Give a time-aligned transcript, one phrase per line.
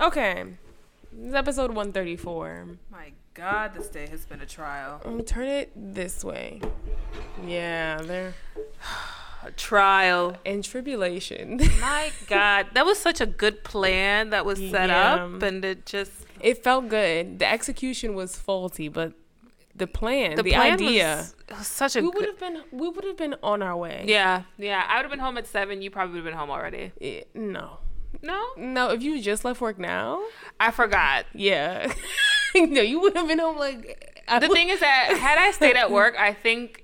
[0.00, 0.44] Okay.
[1.12, 2.66] This is episode 134.
[2.90, 5.00] My God, this day has been a trial.
[5.04, 6.60] Let me turn it this way.
[7.44, 8.34] Yeah, they're
[9.44, 10.36] A trial.
[10.44, 11.58] and tribulation.
[11.80, 15.14] My God, that was such a good plan that was set Yeah.
[15.24, 17.38] up, and it just it felt good.
[17.38, 19.12] The execution was faulty, but
[19.74, 23.04] the plan, the, plan idea, was, was such a we would have been we would
[23.04, 24.04] have been on our way.
[24.06, 24.84] Yeah, yeah.
[24.88, 25.80] I would have been home at seven.
[25.80, 26.92] You probably would have been home already.
[27.00, 27.78] Eh, no.
[28.22, 30.22] No, No, if you just left work now,
[30.60, 31.26] I forgot.
[31.34, 31.92] yeah.
[32.54, 35.50] no, you would have been home like I The would- thing is that had I
[35.52, 36.82] stayed at work, I think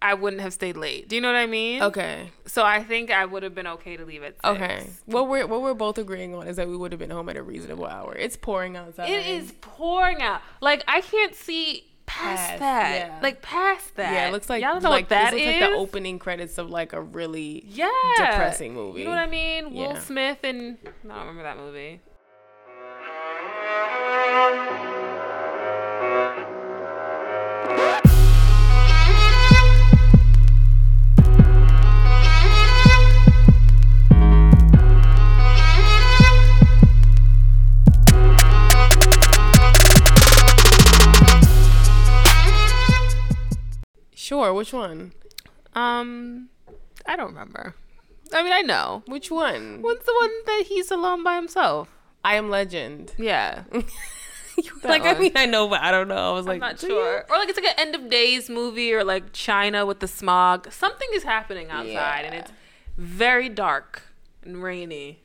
[0.00, 1.08] I wouldn't have stayed late.
[1.08, 1.80] Do you know what I mean?
[1.80, 2.32] Okay.
[2.46, 4.44] So I think I would have been okay to leave at six.
[4.44, 4.86] Okay.
[5.06, 7.36] What we're what we're both agreeing on is that we would have been home at
[7.36, 8.14] a reasonable hour.
[8.16, 9.08] It's pouring outside.
[9.08, 10.40] It is pouring out.
[10.60, 12.94] Like I can't see past, Past, that.
[13.08, 13.18] yeah.
[13.22, 14.12] Like past that.
[14.12, 15.46] Yeah, it looks like y'all know like what that this is.
[15.46, 19.00] looks like the opening credits of like a really yeah, depressing movie.
[19.00, 19.72] You know what I mean?
[19.72, 22.00] Will Smith and I don't remember that movie.
[44.32, 45.12] Sure, which one?
[45.74, 46.48] Um,
[47.04, 47.74] I don't remember.
[48.32, 49.02] I mean, I know.
[49.04, 49.82] Which one?
[49.82, 51.90] What's the one that he's alone by himself?
[52.24, 53.12] I am Legend.
[53.18, 53.64] Yeah,
[54.84, 56.30] like I mean I know, but I don't know.
[56.30, 57.26] I was like I'm not "Do sure.
[57.28, 60.72] Or like it's like an end of days movie, or like China with the smog.
[60.72, 62.52] Something is happening outside, and it's
[62.96, 64.00] very dark
[64.42, 65.20] and rainy,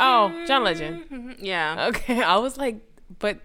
[0.00, 1.36] Oh, John Legend.
[1.40, 1.86] Yeah.
[1.88, 2.76] Okay, I was like,
[3.18, 3.38] but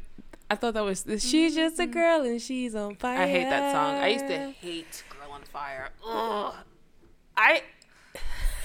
[0.53, 1.91] I thought that was she's just a mm-hmm.
[1.93, 3.17] girl and she's on fire.
[3.17, 3.95] I hate that song.
[3.95, 5.89] I used to hate Girl on Fire.
[6.07, 6.53] Ugh.
[7.35, 7.63] I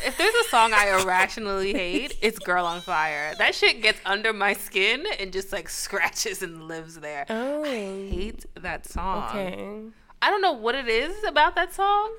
[0.05, 3.35] if there's a song I irrationally hate, it's Girl on Fire.
[3.39, 7.25] That shit gets under my skin and just like scratches and lives there.
[7.31, 9.25] Oh, I hate that song.
[9.31, 9.81] okay.
[10.21, 12.13] I don't know what it is about that song.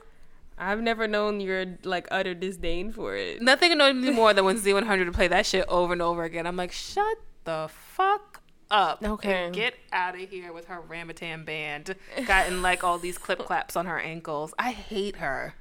[0.57, 3.39] I've never known your like utter disdain for it.
[3.39, 6.47] Nothing annoyed me more than when Z100 would play that shit over and over again.
[6.47, 8.28] I'm like, shut the fuck
[8.71, 9.03] up.
[9.03, 9.45] Okay.
[9.45, 11.95] And get out of here with her Ramatam band.
[12.25, 14.53] Gotten like all these clip claps on her ankles.
[14.59, 15.55] I hate her.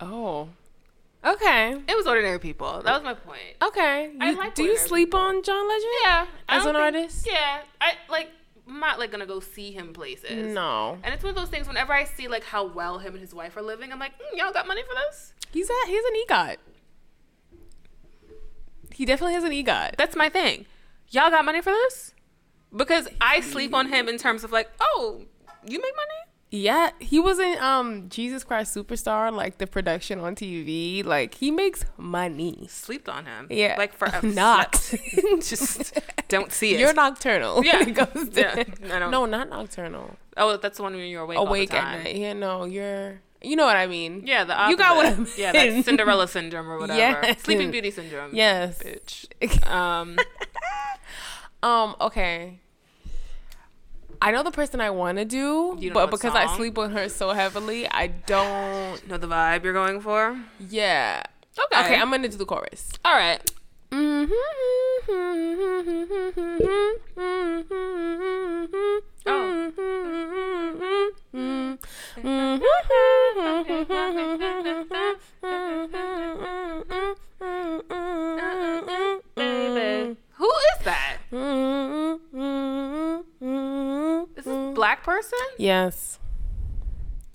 [0.00, 0.48] Oh,
[1.24, 2.82] okay, It was ordinary people.
[2.82, 3.40] That was my point.
[3.62, 4.12] okay.
[4.20, 5.20] I You- like do you sleep people.
[5.20, 5.92] on John Legend?
[6.02, 6.26] Yeah.
[6.48, 7.26] As an think- artist?
[7.30, 7.62] Yeah.
[7.80, 8.30] I like
[8.68, 10.54] I'm not like gonna go see him places.
[10.54, 13.20] No, And it's one of those things whenever I see like how well him and
[13.20, 15.32] his wife are living, I'm like, mm, y'all got money for this?
[15.50, 16.56] he's a he's an EGOT.
[18.92, 19.96] He definitely has an EGOT.
[19.96, 20.66] That's my thing.
[21.10, 22.12] Y'all got money for this?
[22.74, 25.22] Because I sleep on him in terms of like, oh,
[25.66, 26.08] you make money?
[26.54, 31.02] Yeah, he was in um Jesus Christ Superstar, like the production on TV.
[31.02, 32.66] Like he makes money.
[32.68, 33.46] Slept on him.
[33.48, 34.72] Yeah, Like for a not.
[35.40, 36.80] just don't see it.
[36.80, 37.64] You're nocturnal.
[37.64, 37.80] Yeah.
[37.88, 40.16] it to- Yeah, No, not nocturnal.
[40.36, 41.38] oh, that's the one when you're awake.
[41.38, 42.16] Awake at night.
[42.16, 43.20] Yeah, no, you're.
[43.44, 44.22] You know what I mean?
[44.26, 45.38] Yeah, the You got what I opposite.
[45.40, 45.72] Yeah, mean.
[45.76, 46.98] that's Cinderella syndrome or whatever.
[46.98, 47.42] Yes.
[47.42, 48.30] Sleeping Beauty syndrome.
[48.34, 48.80] Yes.
[48.82, 49.66] Bitch.
[49.66, 50.16] Um,
[51.62, 51.94] Um.
[52.00, 52.58] Okay.
[54.20, 56.78] I know the person I want to do, You don't know but because I sleep
[56.78, 59.08] on her so heavily, I don't.
[59.08, 60.38] know the vibe you're going for?
[60.70, 61.24] Yeah.
[61.58, 61.80] Okay.
[61.84, 62.90] Okay, I'm gonna do the chorus.
[63.04, 63.50] All right.
[69.26, 69.72] Oh.
[79.36, 80.16] Baby.
[81.32, 81.38] Is
[84.34, 85.38] this a black person?
[85.56, 86.18] Yes.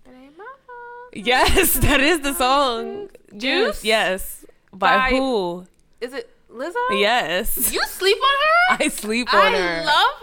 [0.05, 1.13] It ain't my fault.
[1.13, 3.09] Yes, that is the song.
[3.35, 3.83] Juice?
[3.83, 4.45] Yes.
[4.71, 5.65] By, By- who?
[5.99, 6.75] Is it Lizzo?
[6.91, 7.73] Yes.
[7.73, 8.83] You sleep on her?
[8.85, 9.81] I sleep on I her.
[9.81, 10.21] I love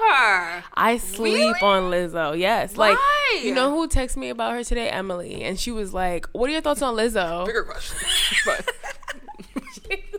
[0.61, 0.65] her.
[0.75, 1.61] I sleep Really?
[1.61, 2.38] on Lizzo.
[2.38, 2.76] Yes.
[2.76, 3.41] Like Why?
[3.43, 4.88] you know who texted me about her today?
[4.88, 5.43] Emily.
[5.43, 7.44] And she was like, What are your thoughts on Lizzo?
[7.44, 7.97] Bigger question.
[8.47, 8.71] but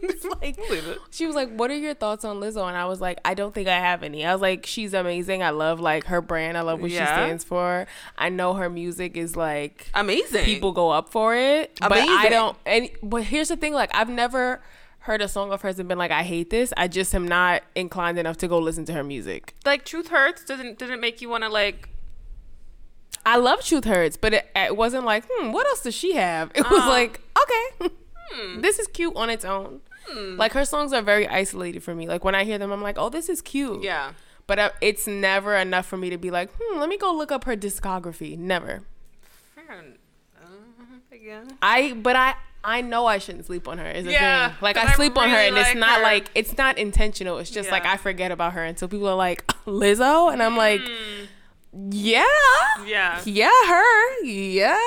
[0.08, 0.58] was like,
[1.12, 3.54] she was like, "What are your thoughts on Lizzo?" And I was like, "I don't
[3.54, 5.44] think I have any." I was like, "She's amazing.
[5.44, 6.58] I love like her brand.
[6.58, 7.88] I love what she stands for.
[8.18, 10.46] I know her music is like amazing.
[10.46, 14.10] people go up for it, but I don't." And but here's the thing: like I've
[14.10, 14.62] never
[15.00, 17.62] heard a song of hers and been like, "I hate this." I just am not
[17.76, 19.54] inclined enough to go listen to her music.
[19.66, 21.90] like Truth Hurts didn't didn't make you want to like
[23.28, 26.52] I love Truth Hurts, but it, it wasn't like, hmm, what else does she have?
[26.56, 26.88] It was Uh.
[26.90, 27.90] like, okay,
[28.62, 29.82] this is cute on its own.
[30.38, 32.08] Like her songs are very isolated for me.
[32.08, 33.84] Like when I hear them, I'm like, oh, this is cute.
[33.84, 34.12] yeah.
[34.48, 37.32] But uh, it's never enough for me to be like, hmm, let me go look
[37.32, 38.38] up her discography.
[38.38, 38.84] Never.
[39.56, 39.98] Fair en-
[40.40, 40.46] uh,
[41.12, 41.58] again.
[41.64, 43.90] I, but I, I know I shouldn't sleep on her.
[43.90, 44.58] Is the Yeah, thing.
[44.62, 46.04] Like 'cause I I sleep on her, really and it's not her.
[46.04, 47.40] like it's not intentional.
[47.40, 50.82] It's just like I forget about her until people are like Lizzo, and I'm like,
[51.90, 52.24] yeah,
[52.78, 52.88] Mm.
[52.88, 53.22] Yeah.
[53.26, 54.78] yeah, her, yeah,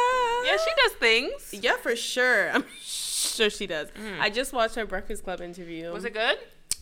[0.46, 1.52] Yeah, she does things.
[1.64, 2.50] Yeah, for sure.
[2.50, 2.68] I'm sure
[3.48, 3.88] she does.
[4.20, 5.90] I just watched her Breakfast Club interview.
[5.90, 5.92] Mm.
[5.92, 6.38] Was it good?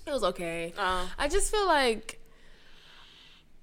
[0.07, 0.73] It was okay.
[0.79, 1.11] Oh.
[1.19, 2.21] I just feel like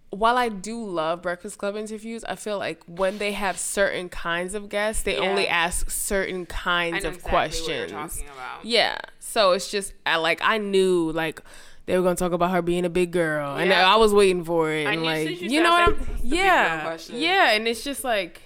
[0.10, 4.54] while I do love Breakfast Club interviews, I feel like when they have certain kinds
[4.54, 5.28] of guests, they Yeah.
[5.28, 7.68] only ask certain kinds of exactly questions.
[7.68, 8.66] what you're talking about.
[8.66, 8.98] Yeah.
[9.19, 11.42] So it's just I like I knew like
[11.88, 14.72] they were gonna talk about her being a big girl, and I was waiting for
[14.72, 14.86] it.
[14.86, 17.68] And like you know what I'm was like, "It's the big girl yeah yeah, and
[17.68, 18.43] it's just like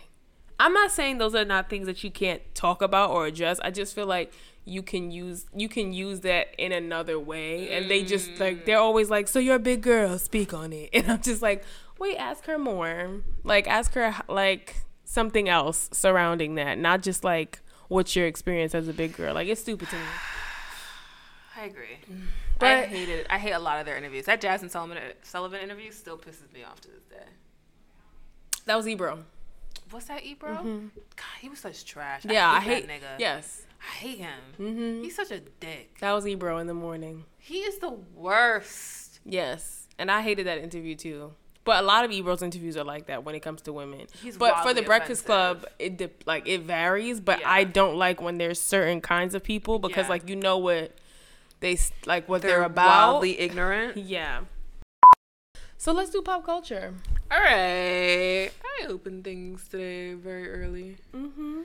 [0.59, 3.59] I'm not saying those are not things that you can't talk about or address.
[3.63, 4.33] I just feel like
[4.65, 8.65] you can use you can use that in another way, and they just like mm.
[8.65, 11.63] they're always like, "So you're a big girl, speak on it," and I'm just like,
[12.00, 13.21] wait, ask her more.
[13.44, 14.75] Like ask her like
[15.06, 19.33] something else surrounding that, not just like what's your experience as a big girl.
[19.33, 20.01] Like it's stupid to me.
[21.56, 21.98] I agree.
[22.12, 22.21] Mm.
[22.60, 23.27] but, I hate it.
[23.30, 24.25] I hate a lot of their interviews.
[24.25, 27.25] That Jazmine Sullivan uh, Sullivan interview still pisses me off to this day.
[28.65, 29.24] That was Ebro.
[29.92, 30.56] What's that, Ebro?
[30.56, 30.88] Mm-hmm.
[31.16, 32.25] God, he was such trash.
[32.25, 32.74] Yeah, I I hate.
[32.75, 33.19] hate, that nigga.
[33.19, 34.39] Yes, I hate him.
[34.60, 35.04] Mm-hmm.
[35.04, 35.98] He's such a dick.
[36.00, 37.25] that was Ebro in the morning.
[37.38, 39.19] He is the worst.
[39.25, 41.34] Yes, and I hated that interview too.
[41.63, 44.07] But a lot of Ebro's interviews are like that when it comes to women.
[44.22, 45.62] He's but for the Breakfast offensive.
[45.63, 47.19] Club, it de- like it varies.
[47.19, 47.51] But Yeah.
[47.51, 50.10] I don't like when there's certain kinds of people because Yeah.
[50.12, 50.94] like you know what
[51.60, 52.88] they like what they're, They're about.
[52.88, 53.98] wildly ignorant.
[54.16, 54.42] Yeah.
[55.78, 56.94] So let's do pop culture.
[57.29, 58.50] All right.
[58.50, 60.97] I opened things today very early.
[61.13, 61.62] Mm-hmm.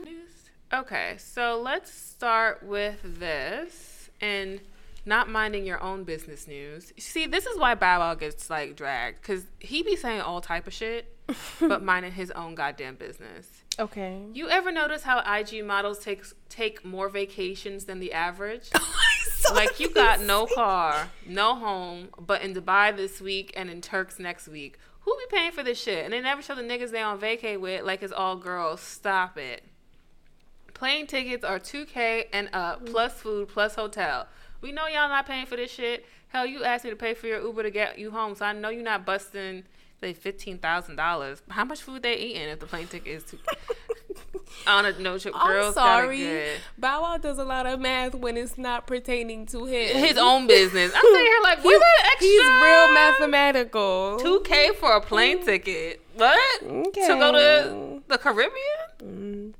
[0.74, 4.60] Okay, so let's start with this and
[5.04, 6.92] not minding your own business news.
[6.98, 10.66] See, this is why Bow Wow gets like dragged because he be saying all type
[10.66, 11.14] of shit,
[11.60, 13.46] but minding his own goddamn business.
[13.78, 14.20] Okay.
[14.32, 18.70] You ever notice how IG models take take more vacations than the average?
[19.54, 24.18] like you got no car, no home, but in Dubai this week and in Turks
[24.18, 24.78] next week.
[25.04, 26.04] Who be paying for this shit?
[26.04, 28.80] And they never show the niggas they on vacay with like it's all girls.
[28.80, 29.64] Stop it.
[30.74, 32.90] Plane tickets are 2K and up, mm.
[32.90, 34.26] plus food, plus hotel.
[34.60, 36.06] We know y'all not paying for this shit.
[36.28, 38.52] Hell, you asked me to pay for your Uber to get you home, so I
[38.52, 39.64] know you're not busting
[40.02, 41.42] say fifteen thousand dollars.
[41.48, 43.38] How much food they eating if the plane ticket is two?
[44.66, 46.46] On a no I'm girls sorry.
[46.78, 49.96] Bow Wow does a lot of math when it's not pertaining to him.
[49.96, 50.92] his own business.
[50.94, 52.28] I'm sitting here like, He- where's that extra?
[52.28, 54.18] He's real mathematical.
[54.18, 55.44] Two K for a plane mm.
[55.44, 56.02] ticket.
[56.14, 56.62] What?
[56.62, 57.06] Okay.
[57.06, 58.52] To go to the Caribbean?
[59.02, 59.54] Mm.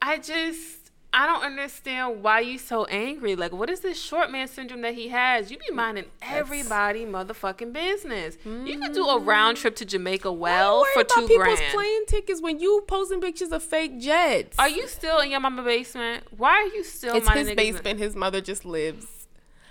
[0.00, 0.77] I just
[1.10, 3.34] I don't understand why you so angry.
[3.34, 5.50] Like, what is this short man syndrome that he has?
[5.50, 8.36] You be minding everybody motherfucking business.
[8.44, 12.06] You could do a round trip to Jamaica well for worry about two people's plane
[12.06, 14.58] tickets when you posting pictures of fake jets.
[14.58, 16.24] Are you still in your mama basement?
[16.36, 17.98] Why are you still It's minding his basement.
[17.98, 19.06] His mother just lives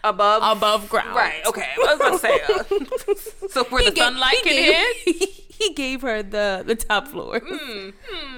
[0.03, 1.15] above above ground.
[1.15, 1.45] Right.
[1.45, 1.69] Okay.
[1.77, 2.39] I was gonna say.
[2.49, 5.29] Uh, so where the He gave- sunlight he can gave- hit.
[5.57, 7.89] He gave her the the top floors, Hmm,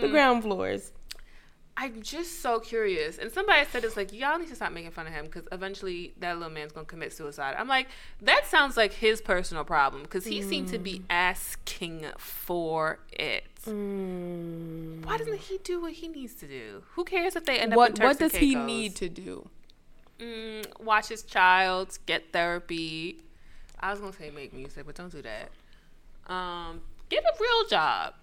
[0.02, 0.94] the ground floors.
[1.82, 3.18] I'm just so curious.
[3.18, 6.14] And somebody said it's like y'all need to stop making fun of him because eventually
[6.20, 7.56] that little man's gonna commit suicide.
[7.58, 7.88] I'm like,
[8.22, 13.46] that sounds like his personal problem because he seemed to be asking for it.
[13.64, 15.02] Hmm.
[15.04, 16.84] Why doesn't he do what he needs to do?
[16.96, 19.48] Who cares if they end up in What Turks what does he need to do?
[20.20, 23.24] Mm, watch his child, get therapy.
[23.80, 25.50] I was gonna say make music, but don't do that.
[26.30, 28.16] Um, get a real job.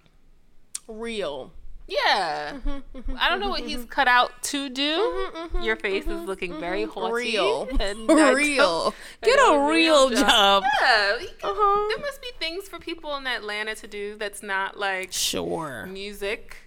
[0.87, 1.51] Real.
[1.87, 2.53] Yeah.
[2.53, 5.29] Mm-hmm, mm-hmm, I don't know what mm-hmm, he's cut out to do.
[5.61, 7.13] Your face is looking very haughty.
[7.13, 7.67] Real.
[7.79, 8.93] and real.
[9.23, 10.63] Get a real job.
[10.81, 11.17] Yeah.
[11.19, 11.87] can- Uh-huh.
[11.89, 15.85] There must be things for people in Atlanta to do that's not like Sure.
[15.85, 16.57] music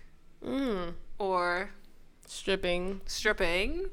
[0.43, 0.95] Mm.
[1.19, 1.69] or
[2.27, 3.03] Stripping.
[3.05, 3.91] stripping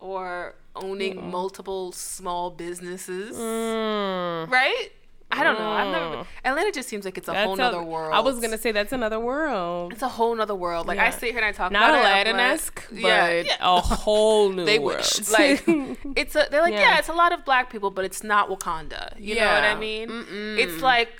[0.00, 1.30] or owning mm.
[1.30, 4.50] multiple small businesses, Mm.
[4.50, 4.88] right?
[5.36, 5.70] I don't know.
[5.70, 6.18] I've never been.
[6.20, 6.26] Mm.
[6.44, 8.14] Atlanta just seems like it's a That's whole a- world.
[8.14, 9.92] I was gonna say that's another world.
[9.92, 10.86] It's a whole nother world.
[10.86, 12.38] Like I sit here and I talk Not about Aladdin it.
[12.40, 13.56] I'm like, esque, but yeah, yeah.
[13.60, 14.98] a whole new they world.
[14.98, 15.64] wish like
[16.16, 16.80] it's a they're like yeah.
[16.92, 16.98] Yeah.
[16.98, 20.08] it's a lot of black people but it's not wakanda you know what i mean
[20.08, 20.58] Mm-mm.
[20.58, 21.12] it's like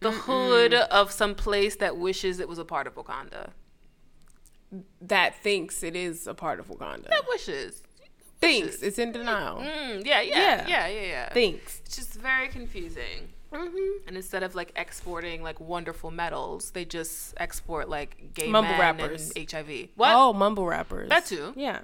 [0.00, 3.50] the hood of some place that wishes it was a part of wakanda
[5.00, 7.08] that thinks it is a part of Wakanda.
[7.08, 7.82] that wishes
[8.40, 9.58] thinks it's in denial.
[9.58, 10.66] mm, yeah, yeah Yeah.
[10.68, 11.80] yeah yeah yeah Thinks.
[11.84, 14.08] it's just very confusing Mm-hmm.
[14.08, 18.80] and instead of like exporting like wonderful metals they just export like gay Mumble men
[18.80, 19.32] rappers.
[19.36, 21.08] and hiv what Oh, mumble rappers.
[21.08, 21.52] That too.
[21.56, 21.80] Yeah.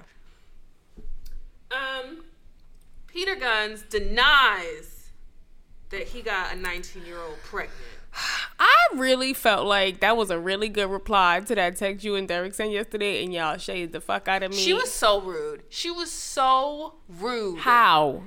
[1.70, 2.24] um
[3.06, 5.10] peter gunz denies
[5.90, 7.78] that he got a 19 year old pregnant
[8.58, 12.28] I really felt like that was a really good reply to that text you and
[12.28, 14.56] Derek sent yesterday, and y'all shaded the fuck out of me.
[14.58, 15.62] She was so rude.
[15.70, 17.60] She was so rude.
[17.60, 18.24] how?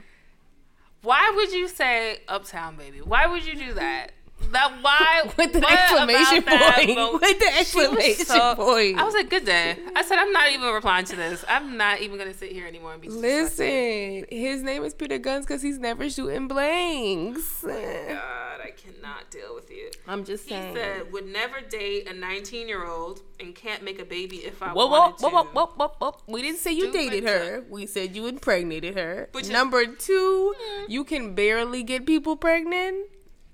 [1.05, 2.97] Why would you say Uptown Baby?
[2.99, 4.11] Why would you do that?
[4.51, 7.21] That why With the exclamation that point.
[7.21, 8.97] With the exclamation so- point.
[8.97, 9.77] I was like, good day.
[9.95, 11.45] I said, I'm not even replying to this.
[11.47, 13.09] I'm not even gonna sit here anymore and be.
[13.09, 17.63] Listen, his name is Peter Gunz because he's never shooting blanks.
[17.63, 19.74] Oh God, I cannot deal with you.
[20.07, 20.69] I'm just saying.
[20.75, 24.61] He said, would never date a 19 year old and can't make a baby if
[24.61, 25.35] I Whoa, whoa, wanted whoa, to.
[25.35, 26.17] whoa, whoa, whoa, whoa.
[26.27, 27.63] We didn't say you Stupid dated her.
[27.69, 29.29] We said you impregnated her.
[29.31, 30.89] Which is- Number two, Mm.
[30.89, 33.07] you can barely get people pregnant.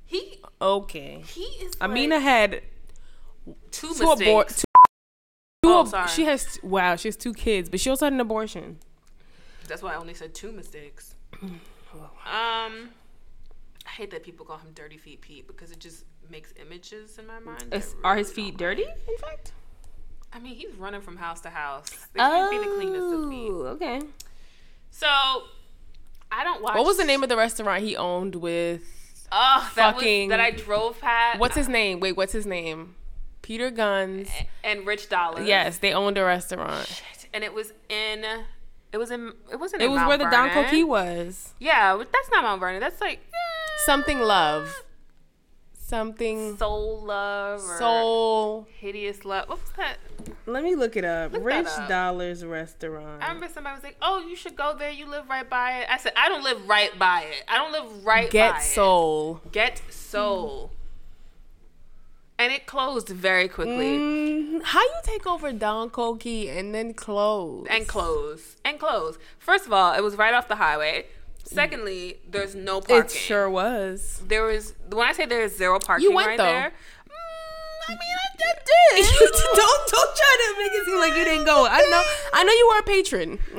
[0.06, 1.24] He Okay.
[1.28, 1.74] he is.
[1.80, 2.62] Amina like, had
[3.72, 4.56] two two mistakes.
[4.56, 4.62] Two,
[5.64, 6.08] two Oh, ab- sorry.
[6.10, 6.96] She has wow.
[6.98, 8.80] She has two kids, but she also had an abortion.
[9.68, 11.16] That's why I only said two mistakes.
[11.94, 12.90] Um,
[13.86, 17.28] I hate that people call him Dirty Feet Pete because it just makes images in
[17.28, 17.66] my mind.
[17.70, 18.86] that Are his feet dirty?
[18.86, 18.98] like.
[19.08, 19.52] In fact.
[20.34, 21.90] I mean, he's running from house to house.
[22.14, 23.50] They can't be the cleanest of feet.
[23.52, 24.02] Oh, okay.
[24.90, 25.08] So,
[26.32, 26.76] I don't watch.
[26.76, 28.82] What was the name of the restaurant he owned with?
[29.32, 31.40] Oh, that fucking- was, that I drove past.
[31.40, 32.00] What's his name?
[32.00, 32.96] Wait, what's his name?
[33.42, 34.30] Peter Gunz.
[34.64, 35.46] and Rich Dollaz.
[35.48, 36.86] Yes, they owned a restaurant.
[36.88, 37.28] Shit.
[37.34, 38.24] and it was in.
[38.94, 39.34] It was in.
[39.52, 39.82] It wasn't.
[39.82, 40.66] It in was Mount where the Don Vernon.
[40.66, 41.54] Coquille was.
[41.60, 42.80] Yeah, that's not Mount Vernon.
[42.82, 43.38] That's like eh,
[43.86, 44.84] Something love.
[45.92, 48.68] Something Soul Love or soul.
[48.80, 49.50] Hideous Love.
[49.50, 49.98] What was that?
[50.46, 51.34] Let me look it up.
[51.34, 51.90] Look Rich up.
[51.90, 53.22] Dollaz Restaurant.
[53.22, 54.90] I remember somebody was like, "Oh, you should go there.
[54.90, 57.44] You live right by it." I said, "I don't live right by it.
[57.46, 59.42] I don't live right by Get it." soul.
[59.52, 60.72] Get Soul.
[62.40, 63.98] And it closed very quickly.
[64.00, 67.68] Mm, how you take over Don Coquille and then close?
[67.70, 68.56] And close.
[68.64, 69.18] And close.
[69.40, 71.08] First of all, it was right off the highway.
[71.54, 73.06] Secondly, there's no parking.
[73.06, 74.22] it sure was.
[74.28, 76.44] There was when I say there's zero parking You went, right though.
[76.44, 76.72] there.
[76.72, 79.06] mm, I mean, I, I did.
[79.56, 81.68] don't don't try to make it seem like you didn't go.
[81.70, 82.04] I know
[82.34, 83.40] I know you were a patron.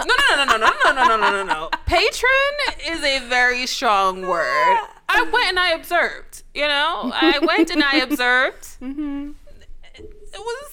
[0.00, 1.68] No, no, no, no, no, no, no, no, no, no, no.
[1.86, 4.78] Patron is a very strong word.
[5.10, 6.42] I went and I observed.
[6.54, 8.62] You know, I went and I observed.
[8.80, 9.32] mm-hmm.
[9.94, 10.72] It was,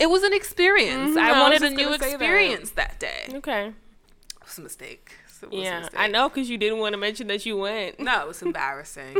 [0.00, 1.14] it was an experience.
[1.16, 2.08] Mhm, I I wanted a new gonna that.
[2.08, 3.28] experience that, day.
[3.34, 3.66] Okay.
[3.68, 5.12] It was a mistake.
[5.50, 5.88] Yeah.
[5.96, 8.00] I know because you didn't want to mention that you went.
[8.00, 9.16] No, it was embarrassing.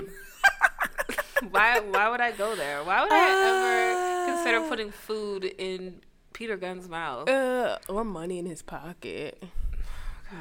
[1.51, 1.81] why?
[1.81, 2.83] Why would I go there?
[2.85, 4.69] Why would I ever consider Uh.
[4.69, 6.01] putting food in
[6.33, 7.29] Peter Gunz's mouth?
[7.29, 9.43] Uh, or money in his pocket.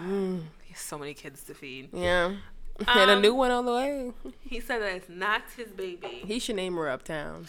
[0.03, 1.89] Mm, He has so many kids to feed.
[1.93, 2.36] yeah.
[2.88, 4.12] and a Um, new one on the way.
[4.41, 6.22] He said that it's not his baby.
[6.25, 7.48] He should name her Uptown.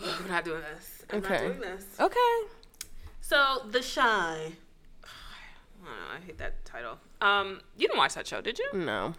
[0.00, 1.02] We're not doing this.
[1.10, 1.34] I'm Okay.
[1.34, 1.84] not doing this.
[2.00, 2.40] Okay.
[3.20, 4.52] So the shy.
[5.88, 6.14] I don't know.
[6.22, 6.98] I hate that title.
[7.20, 8.68] Um, you didn't watch that show, did you?
[8.74, 9.14] No.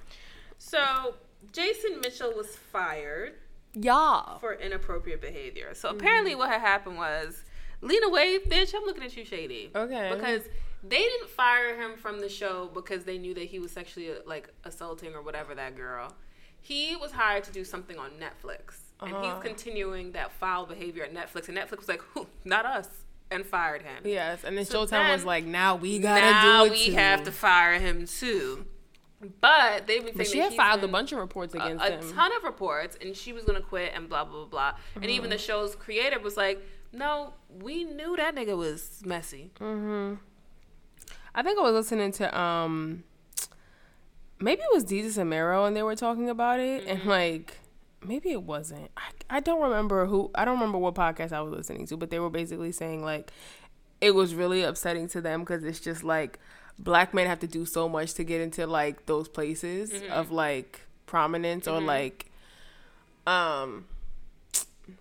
[0.58, 1.16] So
[1.52, 3.34] Jason Mitchell was fired
[3.74, 4.38] Yeah.
[4.40, 5.74] for inappropriate behavior.
[5.74, 7.44] So apparently, what had happened was,
[7.82, 9.72] lean away, bitch, I'm looking at you shady.
[9.76, 10.12] Okay.
[10.14, 10.44] Because
[10.84, 14.50] they didn't fire him from the show because they knew that he was sexually like
[14.64, 16.14] assaulting or whatever that girl.
[16.62, 19.36] He was hired to do something on Netflix, and Uh-huh.
[19.36, 21.48] he's continuing that foul behavior at Netflix.
[21.48, 22.28] And Netflix was like, "Who?
[22.44, 22.90] Not us,"
[23.32, 24.04] and fired him.
[24.06, 26.86] Yes, and then So Showtime was like, "Now we gotta now do it Now we
[26.88, 26.92] too.
[26.94, 28.66] have to fire him too.
[29.42, 32.14] But they've been But she had filed a bunch of reports a, against a him.
[32.14, 34.74] ton of reports, and she was gonna quit and blah blah blah blah.
[34.96, 35.46] And even the Mm-hmm.
[35.46, 36.62] show's creator was like,
[36.94, 40.16] "No, we knew that nigga was messy." hmm
[41.36, 43.04] I think I was listening to um,
[44.40, 47.10] maybe it was Desus and Mero, and they were talking about it, and Mm-hmm.
[47.10, 47.58] like
[48.04, 48.90] maybe it wasn't.
[48.98, 50.32] I I don't remember who.
[50.36, 53.32] I don't remember what podcast I was listening to, but they were basically saying like
[54.02, 56.40] it was really upsetting to them because it's just like
[56.78, 60.12] black men have to do so much to get into like those places Mm-hmm.
[60.14, 62.32] of like prominence or like
[63.28, 63.86] um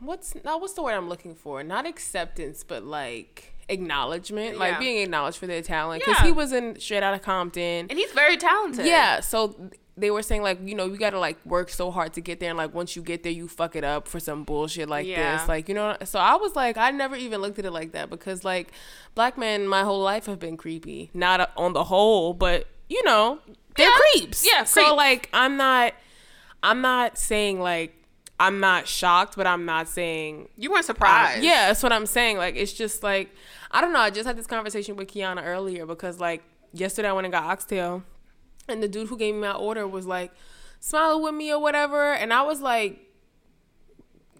[0.00, 1.62] what's not what's the word I'm looking for?
[1.62, 6.02] Not acceptance, but like acknowledgement, like being acknowledged for their talent.
[6.04, 6.26] Because Yeah.
[6.26, 7.86] he was in straight out of Compton.
[7.88, 8.86] And he's very talented.
[8.86, 9.54] Yeah, so
[10.00, 12.50] they were saying like, you know, you gotta like work so hard to get there,
[12.50, 15.36] and like once you get there, you fuck it up for some bullshit like Yeah.
[15.38, 15.96] this, like you know.
[16.04, 18.72] So I was like, I never even looked at it like that because like
[19.14, 23.02] black men my whole life have been creepy, not uh, on the whole, but you
[23.04, 23.38] know,
[23.76, 23.94] they're Yeah.
[24.14, 24.46] creeps.
[24.46, 25.92] Yeah, So like, I'm not,
[26.62, 27.94] I'm not saying like.
[28.40, 31.42] I'm not shocked, but I'm not saying You weren't surprised.
[31.42, 32.36] yeah, that's what I'm saying.
[32.38, 33.30] Like, it's just like,
[33.72, 33.98] I don't know.
[33.98, 37.42] I just had this conversation with Kiana earlier because, like, yesterday I went and got
[37.42, 38.04] oxtail,
[38.68, 40.32] and the dude who gave me my order was like,
[40.80, 42.12] smiling with me or whatever.
[42.12, 43.00] And I was like,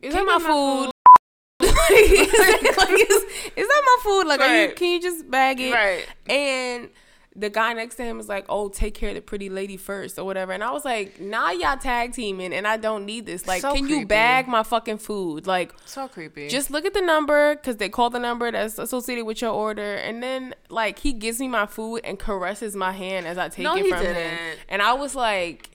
[0.02, 0.90] is that my my food?
[1.60, 3.24] is, that, like, is,
[3.56, 4.26] is that my food?
[4.26, 5.72] Like, are you, can you just bag it?
[5.72, 6.06] Right.
[6.28, 6.90] And
[7.38, 10.18] the guy next to him was like, "Oh, take care of the pretty lady first
[10.18, 13.46] or whatever." And I was like, "Nah, y'all tag teaming, and I don't need this.
[13.46, 14.00] Like, So can creepy.
[14.00, 15.46] you bag my fucking food?
[15.46, 16.48] Like, So creepy.
[16.48, 19.94] just look at the number because they call the number that's associated with your order,
[19.94, 23.62] and then like he gives me my food and caresses my hand as I take
[23.64, 24.58] No, it from him, didn't.
[24.68, 25.70] and I was like,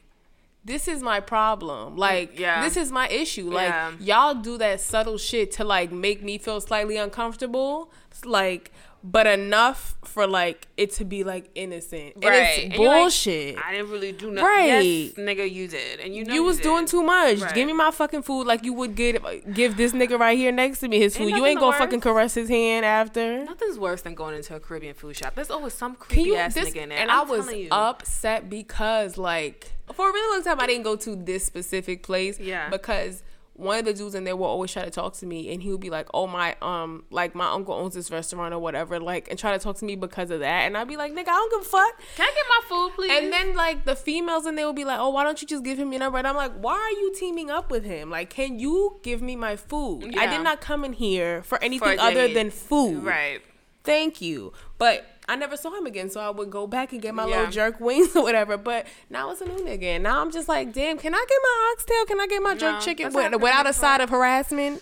[0.65, 1.97] "This is my problem.
[1.97, 2.61] Like, Yeah.
[2.63, 3.49] this is my issue.
[3.49, 3.91] Like, Yeah.
[3.99, 8.71] y'all do that subtle shit to like make me feel slightly uncomfortable, It's like."
[9.05, 12.39] But enough for like it to be like innocent, and Right.
[12.41, 13.57] it's And you're like, bullshit.
[13.61, 14.45] I didn't really do nothing.
[14.47, 14.65] Right.
[14.85, 17.39] Yes, nigga, you did, and you know you was doing too much.
[17.41, 17.53] Right.
[17.53, 20.53] Give me my fucking food like you would give uh, give this nigga right here
[20.53, 21.37] next to me his Ain't food.
[21.37, 21.79] You ain't gonna worse.
[21.79, 23.43] fucking caress his hand after.
[23.43, 25.35] Nothing's worse than going into a Caribbean food shop.
[25.35, 26.97] There's always some creepy you ass this, nigga in there.
[26.99, 30.95] and I'm I was upset because like for a really long time I didn't go
[30.95, 32.39] to this specific place.
[32.39, 32.69] Yeah.
[32.69, 33.21] Because
[33.55, 35.69] one of the dudes in there will always try to talk to me and he
[35.69, 39.27] would be like, Oh my um like my uncle owns this restaurant or whatever, like
[39.29, 40.61] and try to talk to me because of that.
[40.63, 41.99] And I'd be like, Nigga, I don't give a fuck.
[42.15, 43.11] Can I get my food, please?
[43.11, 45.63] And then like the females in there will be like, "Oh, why don't you just
[45.63, 48.09] give him your number?" And I'm like, "Why are you teaming up with him?
[48.09, 50.15] Like, can you give me my food?
[50.17, 53.03] I did not come in here for anything a other than food.
[53.03, 53.41] right.
[53.83, 57.13] Thank you." But I never saw him again, so I would go back and get
[57.15, 57.37] my Yeah.
[57.39, 58.55] little jerk wings or whatever.
[58.55, 61.39] But now it's a new nigga, and now I'm just like, "Damn, can I get
[61.41, 62.05] my oxtail?
[62.05, 64.81] Can I get my jerk No, chicken with, without a side of harassment?"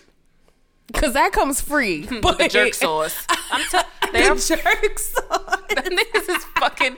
[0.94, 2.06] Cause that comes free.
[2.06, 3.26] With the jerk sauce.
[3.50, 5.62] I'm t- they're the jerk sauce.
[5.72, 6.96] niggas is fucking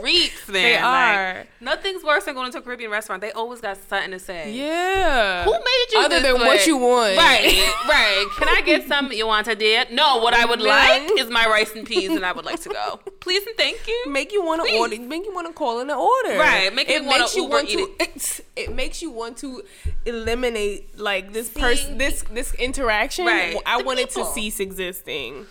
[0.00, 0.52] creeps, man.
[0.54, 1.46] They Like, are.
[1.60, 3.20] nothing's worse than going to a Caribbean restaurant.
[3.20, 4.52] They always got something to say.
[4.52, 5.44] Yeah.
[5.44, 6.46] Who made you Other than way?
[6.46, 7.16] what you want.
[7.18, 7.44] Right,
[7.88, 8.26] right.
[8.38, 9.84] Can I get some you want to dear?
[9.90, 12.70] No, what I would like is my rice and peas and I would like to
[12.70, 13.00] go.
[13.20, 14.04] Please and thank you.
[14.08, 16.88] make you want to order make you want to call in an order Right, make
[16.88, 18.40] wanna makes you Uber want to it.
[18.56, 19.62] it makes you want to
[20.06, 23.56] eliminate like this person this this interaction Right.
[23.66, 24.26] i The wanted people.
[24.26, 25.46] to cease existing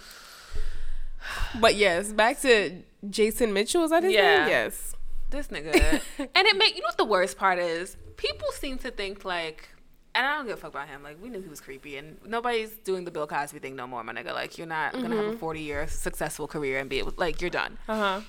[1.59, 4.39] but yes back to jason mitchell is that his Yeah.
[4.41, 4.95] name yes
[5.29, 5.73] This nigga.
[6.19, 7.95] and it make you know what the worst part is?
[8.17, 9.69] People seem to think like
[10.13, 11.03] and I don't give a fuck about him.
[11.03, 14.03] Like we knew he was creepy, and nobody's doing the Bill Cosby thing no more,
[14.03, 14.33] my nigga.
[14.33, 15.25] Like you're not gonna Mm-hmm.
[15.27, 17.77] have a 40 year successful career and be able, like you're done.
[17.87, 18.19] uh-huh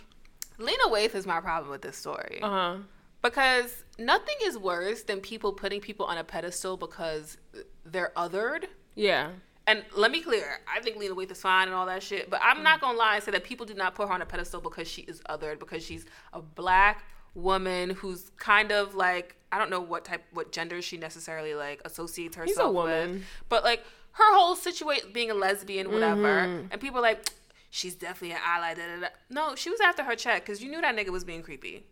[0.59, 2.77] Lena Waithe is my problem with this story uh-huh
[3.21, 7.37] because nothing is worse than people putting people on a pedestal because
[7.85, 8.67] they're othered.
[8.95, 9.31] Yeah
[9.67, 12.41] And let me clear, I think Lena Waithe is fine and all that shit, but
[12.43, 12.83] I'm not mm.
[12.83, 15.03] gonna lie and say that people do not put her on a pedestal because she
[15.03, 20.05] is othered, because she's a black woman who's kind of like I don't know what
[20.05, 22.57] type, what gender she necessarily like associates herself with.
[22.57, 23.13] She's a woman.
[23.13, 26.67] with, but like her whole situation, being a lesbian, whatever, mm-hmm.
[26.71, 27.29] and people are like.
[27.75, 28.75] She's definitely an ally.
[28.75, 29.07] Da, da, da.
[29.31, 31.87] No, she was after her check because you knew that nigga was being creepy.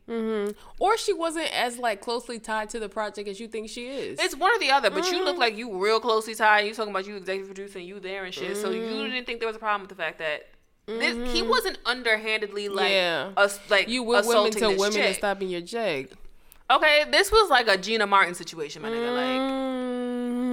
[0.79, 4.19] or she wasn't as like closely tied to the project as you think she is
[4.21, 5.25] It's one or the other, but you Mm-hmm.
[5.25, 6.66] look like you real closely tied.
[6.66, 8.59] You talking about you executive producing, you there and shit.
[8.59, 9.11] So you Mm-hmm.
[9.11, 10.49] didn't think there was a problem with the fact that
[10.87, 13.31] this he wasn't underhandedly like Yeah.
[13.38, 15.16] us like you with women to women and chick.
[15.16, 16.09] stopping your check
[16.71, 19.14] Okay, this was like a Gina Martin situation, my nigga.
[19.14, 19.40] Like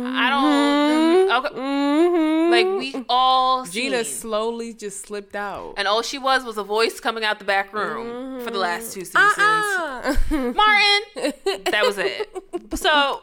[0.10, 0.30] I Mm-hmm.
[0.30, 0.87] don't
[1.28, 1.46] Mm-hmm.
[1.46, 2.52] okay, mm-hmm.
[2.52, 4.14] like we all Gina seen.
[4.14, 5.76] slowly just slipped out.
[5.78, 8.94] and all she was was a voice coming out the back room for the last
[8.94, 9.18] two mm-hmm.
[9.18, 10.24] seasons.
[10.32, 10.54] Uh-uh.
[10.54, 11.64] Martin.
[11.72, 12.30] that was it.
[12.76, 13.22] So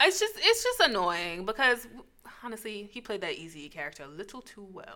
[0.00, 1.86] it's just it's just annoying because
[2.42, 4.94] honestly, he played that easy character a little too well.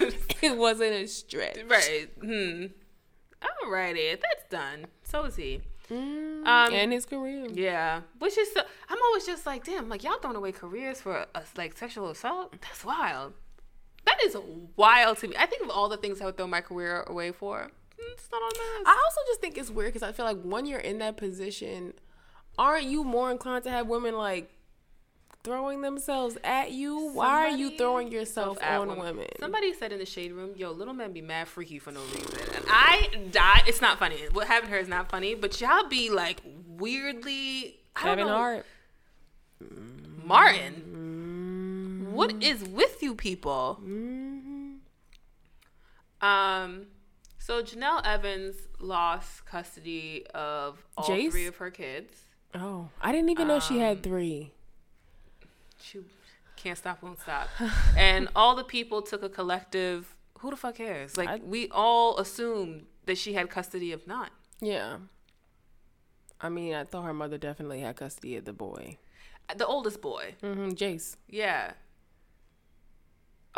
[0.42, 1.58] it wasn't a stretch.
[1.66, 2.08] right.
[2.20, 2.66] Hmm.
[3.64, 4.86] Alrighty, that's done.
[5.02, 5.60] So is he.
[5.90, 7.46] Mm, Um, and his career.
[7.52, 11.26] Yeah, which is so, I'm always just like, damn, like y'all throwing away careers for
[11.34, 12.52] a, like sexual assault.
[12.60, 13.32] That's wild.
[14.04, 14.36] That is
[14.76, 15.36] wild to me.
[15.38, 17.70] I think of all the things I would throw my career away for.
[18.12, 18.86] It's not on this.
[18.86, 21.94] I also just think it's weird because I feel like when you're in that position,
[22.58, 24.50] aren't you more inclined to have women like
[25.44, 27.10] throwing themselves at you?
[27.12, 29.26] Why are you throwing yourself at on women?
[29.40, 32.54] Somebody said in the shade room, "Yo, little men be mad freaky for no reason,"
[32.56, 33.62] and I died.
[33.66, 34.16] It's not funny.
[34.32, 37.80] What happened to her is not funny, but y'all be like weirdly.
[37.96, 38.36] I don't Kevin know.
[38.36, 38.66] Hart.
[40.24, 42.08] Martin.
[42.12, 43.78] What is with you people?
[46.20, 46.86] Um,
[47.38, 51.30] so Jenelle Evans lost custody of all Jace?
[51.30, 52.12] three of her kids.
[52.54, 54.52] Oh, I didn't even know she Um, had three.
[55.80, 56.00] She
[56.56, 57.48] can't stop, won't stop.
[57.96, 60.14] and all the people took a collective.
[60.40, 61.16] Who the fuck cares?
[61.16, 64.30] Like I- we all assumed that she had custody of not.
[64.60, 64.98] Yeah.
[66.40, 68.98] I mean, I thought her mother definitely had custody of the boy.
[69.56, 70.34] The oldest boy.
[70.42, 70.70] Mm-hmm.
[70.70, 71.16] Jace.
[71.28, 71.72] Yeah.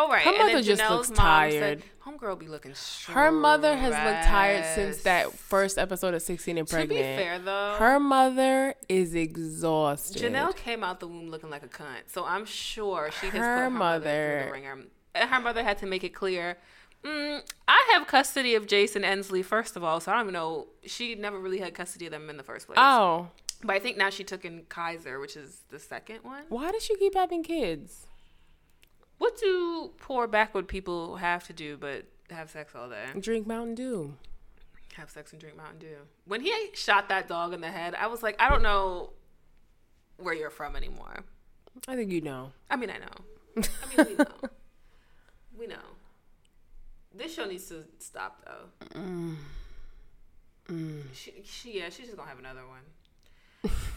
[0.02, 0.22] Oh right.
[0.22, 1.52] Her and mother just Jenelle's looks tired.
[1.52, 2.74] Said, Homegirl be looking.
[2.74, 3.14] Strong.
[3.16, 6.98] Her mother has looked tired since that first episode of 16 and To Pregnant.
[7.00, 10.22] be fair though, Her mother is exhausted.
[10.22, 13.40] Janelle came out the womb looking like a cunt, so I'm sure she has put
[13.40, 14.78] Her her mother mother- the ringer.
[15.14, 16.56] And her mother had to make it clear.
[17.04, 20.68] Mm, I have custody of Jason Ensley, first of all, so I don't even know.
[20.86, 22.76] She never really had custody of them in the first place.
[22.80, 23.28] Oh,
[23.64, 26.44] But I think now she took in Kaiser, which is the second one.
[26.48, 28.06] why does she keep having kids?
[29.20, 33.04] What do poor backward people have to do but have sex all day?
[33.20, 34.14] Drink Mountain Dew.
[34.96, 35.96] Have sex and drink Mountain Dew.
[36.24, 39.10] When he shot that dog in the head, I was like, I don't know
[40.16, 41.22] where you're from anymore.
[41.86, 42.52] I think you know.
[42.70, 43.68] I mean, I know.
[43.94, 44.50] I mean, we know.
[45.58, 45.76] we know.
[47.14, 48.98] This show needs to stop though.
[48.98, 49.36] Mm.
[50.68, 51.02] Mm.
[51.12, 52.80] She, she, yeah, she's just gonna have another one.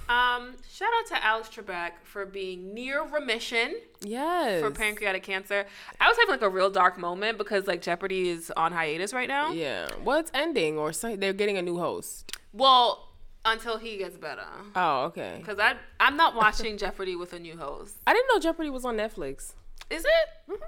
[0.10, 4.62] Um, shout out to Alex Trebek for being near remission Yes.
[4.62, 5.66] for pancreatic cancer.
[6.00, 9.28] I was having like a real dark moment because like Jeopardy is on hiatus right
[9.28, 9.52] now.
[9.52, 9.88] Yeah.
[10.04, 12.32] Well, it's ending, or so, they're getting a new host.
[12.52, 13.08] Well,
[13.46, 14.46] until he gets better.
[14.76, 15.36] Oh, okay.
[15.40, 17.96] Because I I'm not watching Jeopardy with a new host.
[18.06, 19.54] I didn't know Jeopardy was on Netflix.
[19.90, 20.60] Is it?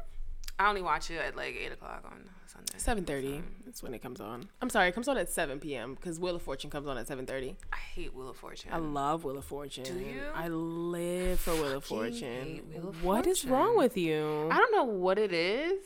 [0.57, 2.73] I only watch it at like eight o'clock on Sunday.
[2.77, 3.43] Seven thirty.
[3.65, 4.49] That's when it comes on.
[4.61, 5.95] I'm sorry, it comes on at seven p.m.
[5.95, 7.55] because Wheel of Fortune comes on at seven thirty.
[7.73, 8.71] I hate Wheel of Fortune.
[8.73, 9.83] I love Wheel of Fortune.
[9.83, 10.21] Do you?
[10.33, 12.61] I live for Wheel of Fortune.
[12.73, 13.51] Wheel of What is Fortune.
[13.51, 14.49] wrong with you?
[14.51, 15.83] I don't know what it is.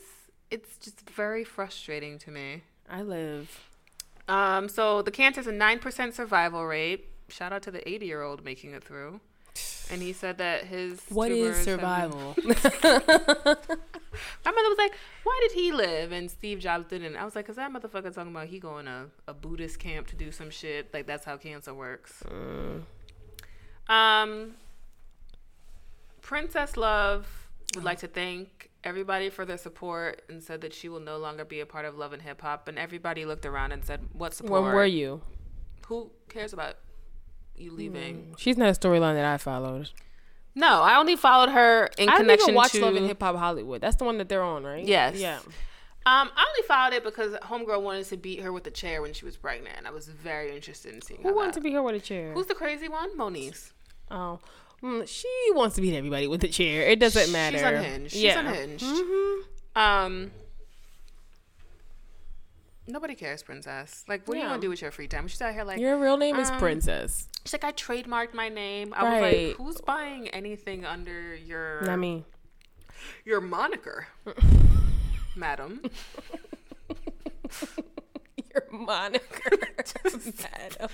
[0.50, 2.62] It's just very frustrating to me.
[2.88, 3.66] I live.
[4.28, 7.06] Um, so the cancer's a nine percent survival rate.
[7.28, 9.20] Shout out to the eighty-year-old making it through.
[9.92, 13.56] And he said that his What is tumors have been- survival?
[14.44, 14.92] My mother was like,
[15.24, 18.30] "Why did he live and Steve Jobs didn't?" I was like, "Cause that motherfucker talking
[18.32, 20.92] about he going to a Buddhist camp to do some shit.
[20.92, 22.22] Like that's how cancer works."
[23.88, 24.54] Um,
[26.20, 31.00] Princess Love would like to thank everybody for their support and said that she will
[31.00, 32.68] no longer be a part of Love and Hip Hop.
[32.68, 34.62] And everybody looked around and said, "What support?
[34.64, 35.22] when were you?
[35.86, 36.76] Who cares about
[37.60, 39.90] you leaving?" She's not a storyline that I followed.
[40.54, 43.22] No, I only followed her in I didn't connection even watch to Love and Hip
[43.22, 43.80] Hop Hollywood.
[43.80, 44.84] That's the one that they're on, right?
[44.84, 45.16] Yes.
[45.16, 45.38] Yeah.
[46.06, 49.12] Um, I only followed it because Homegirl wanted to beat her with a chair when
[49.12, 49.76] she was pregnant.
[49.76, 52.32] And I was very interested in seeing Who wanted to be her with a chair?
[52.32, 53.16] Who's the crazy one?
[53.16, 53.72] Moniece.
[54.10, 54.40] Oh,
[54.82, 56.88] mm, she wants to beat everybody with a chair.
[56.88, 57.58] It doesn't matter.
[57.58, 58.12] She's unhinged.
[58.12, 58.40] She's yeah.
[58.40, 58.84] unhinged.
[58.84, 59.40] Mhm.
[59.76, 60.30] Um,
[62.90, 64.04] nobody cares, princess.
[64.08, 65.26] Like, what are you gonna do with your free time?
[65.28, 67.28] She's out here like, Your real name is um, Princess.
[67.44, 68.92] she's like, I trademarked my name.
[68.96, 72.24] I was like, who's buying anything under your Not me.
[73.24, 74.06] your moniker,
[75.36, 75.82] madam?
[78.52, 79.50] Your moniker.
[80.42, 80.88] Madam.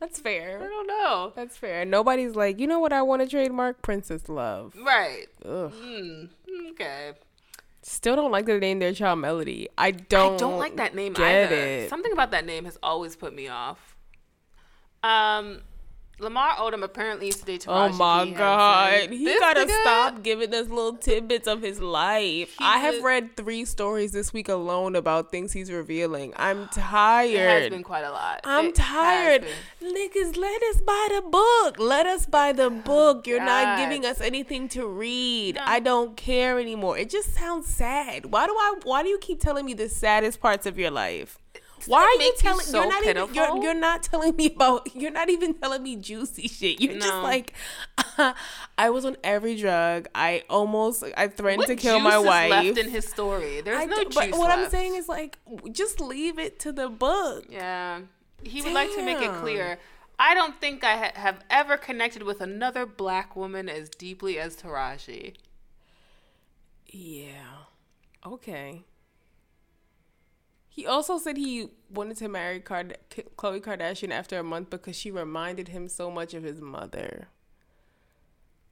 [0.00, 0.58] That's fair.
[0.62, 1.32] I don't know.
[1.36, 1.84] That's fair.
[1.84, 3.82] Nobody's like, you know what I want to trademark?
[3.82, 4.74] Princess Love.
[4.82, 5.26] Right.
[5.44, 5.70] Ugh.
[5.72, 6.28] Mm,
[6.70, 7.12] okay.
[7.82, 9.68] Still don't like the name their child Melody.
[9.78, 10.34] I don't.
[10.34, 11.54] I don't like that name get either.
[11.54, 11.90] it.
[11.90, 13.96] Something about that name has always put me off.
[15.02, 15.60] Um,
[16.20, 18.32] Lamar Odom apparently used to date Oh my P.
[18.32, 19.10] god.
[19.10, 22.50] He This gotta nigga- stop giving us little tidbits of his life.
[22.58, 26.32] He I have is- read three stories this week alone about things he's revealing.
[26.36, 27.30] I'm tired.
[27.34, 28.40] It has been quite a lot.
[28.44, 29.44] I'm It tired.
[29.80, 31.78] Niggas, let us buy the book.
[31.78, 33.26] Let us buy the oh book.
[33.26, 35.54] You're not giving us anything to read.
[35.54, 35.62] No.
[35.64, 36.98] I don't care anymore.
[36.98, 38.26] It just sounds sad.
[38.32, 41.38] Why do I why do you keep telling me the saddest parts of your life?
[41.86, 44.46] Why are you make you telling so you're not even you're, you're not telling me
[44.46, 46.80] about you're not even telling me juicy shit.
[46.80, 47.22] You're just No.
[47.22, 47.54] like
[48.78, 50.08] I was on every drug.
[50.14, 52.50] I almost I threatened What to kill my wife.
[52.50, 53.60] left in his story?
[53.60, 55.38] There's I no do- juice but what I'm saying is like
[55.72, 57.44] just leave it to the book.
[57.48, 58.00] Yeah.
[58.42, 59.78] He would like to make it clear.
[60.20, 64.56] I don't think I ha- have ever connected with another black woman as deeply as
[64.56, 65.34] Taraji.
[66.86, 67.66] Yeah.
[68.26, 68.82] Okay.
[70.78, 75.10] He also said he wanted to marry Card- Khloe Kardashian after a month because she
[75.10, 77.26] reminded him so much of his mother.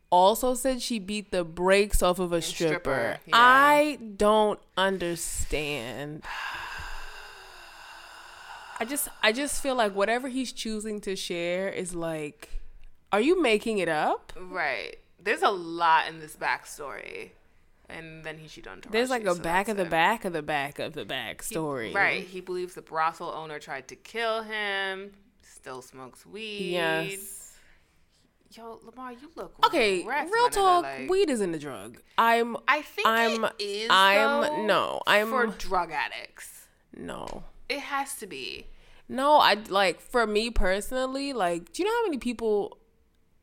[0.08, 2.78] Also said she beat the brakes off of a stripper.
[2.78, 3.34] stripper, yeah.
[3.34, 6.22] I don't understand.
[8.78, 12.50] I just I just feel like whatever he's choosing to share is like
[13.10, 14.32] are you making it up?
[14.38, 14.98] Right.
[15.20, 17.30] there's a lot in this backstory.
[17.88, 18.90] And then he cheated on Taraji.
[18.90, 19.90] There's like a so back of the it.
[19.90, 21.92] back of the back of the back He- story.
[21.92, 22.24] right.
[22.24, 25.12] He believes the brothel owner tried to kill him.
[25.42, 26.72] Still smokes weed.
[26.72, 27.42] Yes.
[28.52, 30.84] Yo, Lamar, you look Okay, wrecked, real talk.
[30.84, 32.00] like- weed isn't a drug.
[32.16, 33.90] I'm I think I'm- it is.
[33.90, 36.66] I'm- though, no, I'm- for drug addicts.
[36.96, 37.44] no.
[37.68, 38.68] It has to be.
[39.08, 42.78] No, I like for me personally, like, do you know how many people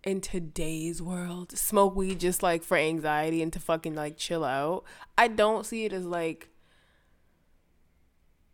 [0.04, 4.84] in today's world smoke weed just like for anxiety and to fucking like chill out?
[5.18, 6.50] I don't see it as like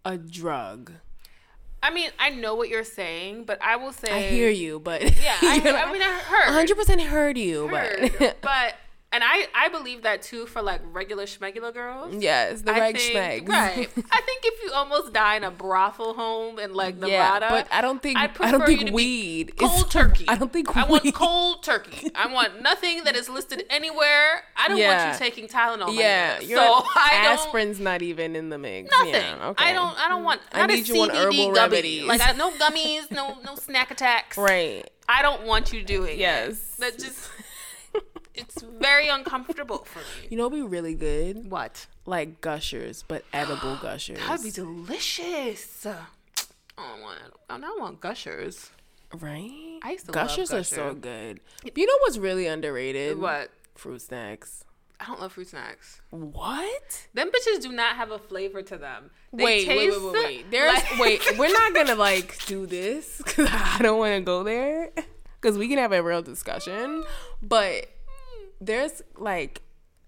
[0.05, 0.93] a drug.
[1.81, 5.01] I mean, I know what you're saying, but I will say I hear you, but
[5.01, 6.53] Yeah, I, I mean, I heard.
[6.53, 8.75] hundred percent heard you, heard, but but
[9.11, 12.13] and I I believe that too for like regular schmegular girls.
[12.21, 13.47] yes, the reg schmegs.
[13.47, 13.89] Right.
[14.11, 17.81] I think if you almost die in a brothel home in like Yeah, but I
[17.81, 20.25] don't think I prefer don't think to be is cold turkey.
[20.27, 22.11] I don't think I want cold turkey.
[22.15, 24.43] I want nothing that is listed anywhere.
[24.55, 25.95] I don't want you taking Tylenol.
[25.97, 26.49] Yeah, nigga.
[26.55, 27.33] so I don't.
[27.33, 28.91] aspirin's not even in the mix.
[28.91, 29.13] Nothing.
[29.13, 29.65] Yeah, okay.
[29.65, 29.97] I don't.
[29.99, 30.41] I don't want.
[30.51, 31.51] I Not need a you on herbal gummy.
[31.53, 32.03] remedies.
[32.03, 34.37] Like I, no gummies, no no snack attacks.
[34.37, 34.87] Right.
[35.07, 36.13] I don't want you doing.
[36.13, 36.19] it.
[36.19, 36.59] Yes.
[36.75, 37.29] That just.
[38.39, 40.27] It's very uncomfortable for me.
[40.29, 41.49] You know, what'd be really good.
[41.51, 41.87] What?
[42.05, 44.17] like gushers, but edible gushers.
[44.17, 45.85] That'd be delicious.
[45.85, 45.95] I
[46.77, 47.19] don't want.
[47.49, 48.71] I don't want gushers.
[49.19, 49.79] right.
[49.83, 51.39] I used to love gushers are so good.
[51.75, 53.19] You know what's really underrated?
[53.19, 53.51] What?
[53.75, 54.63] Fruit snacks.
[54.99, 56.01] I don't love fruit snacks.
[56.09, 57.07] What?
[57.13, 59.11] Them bitches do not have a flavor to them.
[59.31, 60.51] They Wait, wait, wait, wait, wait.
[60.51, 61.21] There's like- wait.
[61.37, 64.91] We're not gonna like do this because I don't want to go there
[65.39, 67.03] because we can have a real discussion.
[67.41, 67.85] But
[68.61, 69.61] there's like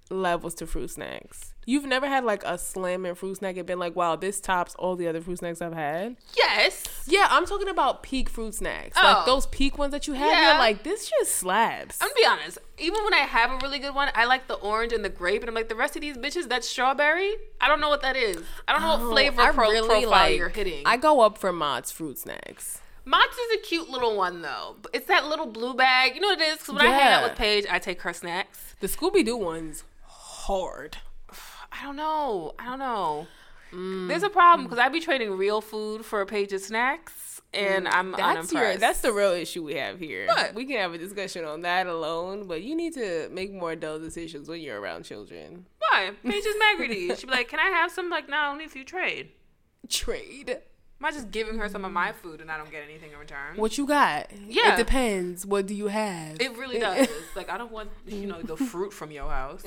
[0.10, 1.54] levels to fruit snacks.
[1.66, 4.76] You've never had like a slim and fruit snack and been like, wow, this tops
[4.76, 6.18] all the other fruit snacks I've had.
[6.36, 6.84] Yes.
[7.08, 8.98] Yeah, I'm talking about peak fruit snacks.
[9.00, 9.06] Oh.
[9.06, 10.28] Like those peak ones that you have.
[10.30, 10.50] Yeah.
[10.50, 12.00] You're like, this just slaps.
[12.02, 12.58] I'm gonna be honest.
[12.80, 15.44] Even when I have a really good one, I like the orange and the grape,
[15.44, 16.50] and I'm like the rest of these bitches.
[16.50, 17.36] That's strawberry.
[17.62, 18.38] I don't know what that is.
[18.68, 20.84] I don't know Oh, what flavor I pro- really profile like- you're hitting.
[20.86, 22.82] I go up for Mott's fruit snacks.
[23.06, 24.76] Mott's is a cute little one though.
[24.94, 26.16] It's that little blue bag.
[26.16, 26.58] You know what it is?
[26.60, 28.76] Because when I hang out with Paige, I take her snacks.
[28.80, 30.98] The Scooby Doo ones, hard.
[31.72, 32.54] I don't know.
[32.60, 33.28] I don't know.
[33.74, 34.08] Mm.
[34.08, 38.18] There's a problem because I be trading real food for Paige's snacks, and I'm Mm.
[38.18, 38.78] That's your.
[38.78, 40.28] That's the real issue we have here.
[40.28, 40.54] What?
[40.54, 44.02] We can have a discussion on that alone, but you need to make more adult
[44.02, 45.66] decisions when you're around children.
[45.80, 47.18] why Paige is mad.
[47.18, 49.30] She'd be like, "Can I have some?" Like, no, only if you trade.
[49.90, 50.60] Trade.
[51.02, 53.18] Am I just giving her some of my food and I don't get anything in
[53.18, 53.56] return?
[53.56, 54.28] What you got?
[54.48, 54.76] Yeah.
[54.76, 55.48] It depends.
[55.48, 56.40] What do you have?
[56.40, 57.08] It really does.
[57.36, 59.64] like, I don't want you know the fruit from your house.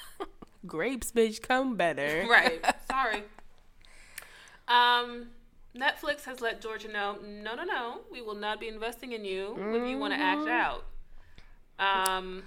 [0.66, 2.26] Grapes, bitch, come better.
[2.30, 2.60] right.
[2.90, 3.22] Sorry.
[4.66, 5.28] Um,
[5.76, 9.54] Netflix has let Georgia know, no, no, no, we will not be investing in you
[9.56, 10.86] when you want to act out.
[11.78, 12.42] Um,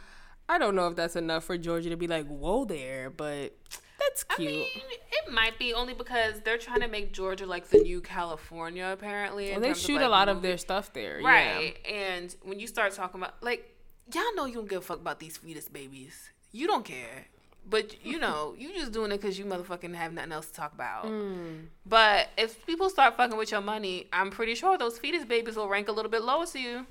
[0.49, 3.55] I don't know if that's enough for Georgia to be like, whoa there, but
[3.99, 4.49] that's cute.
[4.49, 4.65] I mean,
[5.11, 9.51] it might be only because they're trying to make Georgia like the new California, apparently.
[9.51, 11.19] well, they terms of, shoot like, a lot of their stuff there.
[11.23, 11.75] Right.
[11.85, 13.73] And when you start talking about like
[14.13, 16.29] y'all know you don't give a fuck about these fetus babies.
[16.51, 17.25] You don't care.
[17.69, 20.73] But you know, you just doing it because you motherfucking have nothing else to talk
[20.73, 21.05] about.
[21.05, 21.65] Mm.
[21.85, 25.69] But if people start fucking with your money, I'm pretty sure those fetus babies will
[25.69, 26.85] rank a little bit lower to you.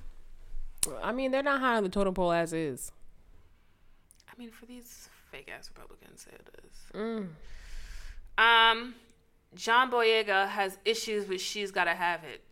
[1.03, 2.93] I mean, they're not high on the totem pole as is.
[4.29, 5.06] I mean, for these
[5.37, 6.93] fake ass Republicans, say it is.
[6.95, 7.29] Mm.
[8.39, 8.95] Um,
[9.55, 12.43] John Boyega has issues with She's Gotta Have It.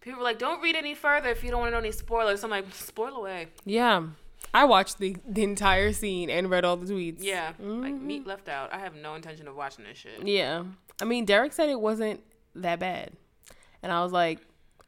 [0.00, 2.42] People are like, don't read any further if you don't want to know any spoilers.
[2.42, 3.48] I'm like, spoil away.
[3.64, 4.04] Yeah.
[4.52, 7.18] I watched the, the entire scene and read all the tweets.
[7.20, 8.74] Yeah, like meat left out.
[8.74, 10.26] I have no intention of watching this shit.
[10.26, 10.64] Yeah.
[11.00, 12.20] I mean, Derek said it wasn't
[12.56, 13.12] that bad.
[13.82, 14.40] And I was like,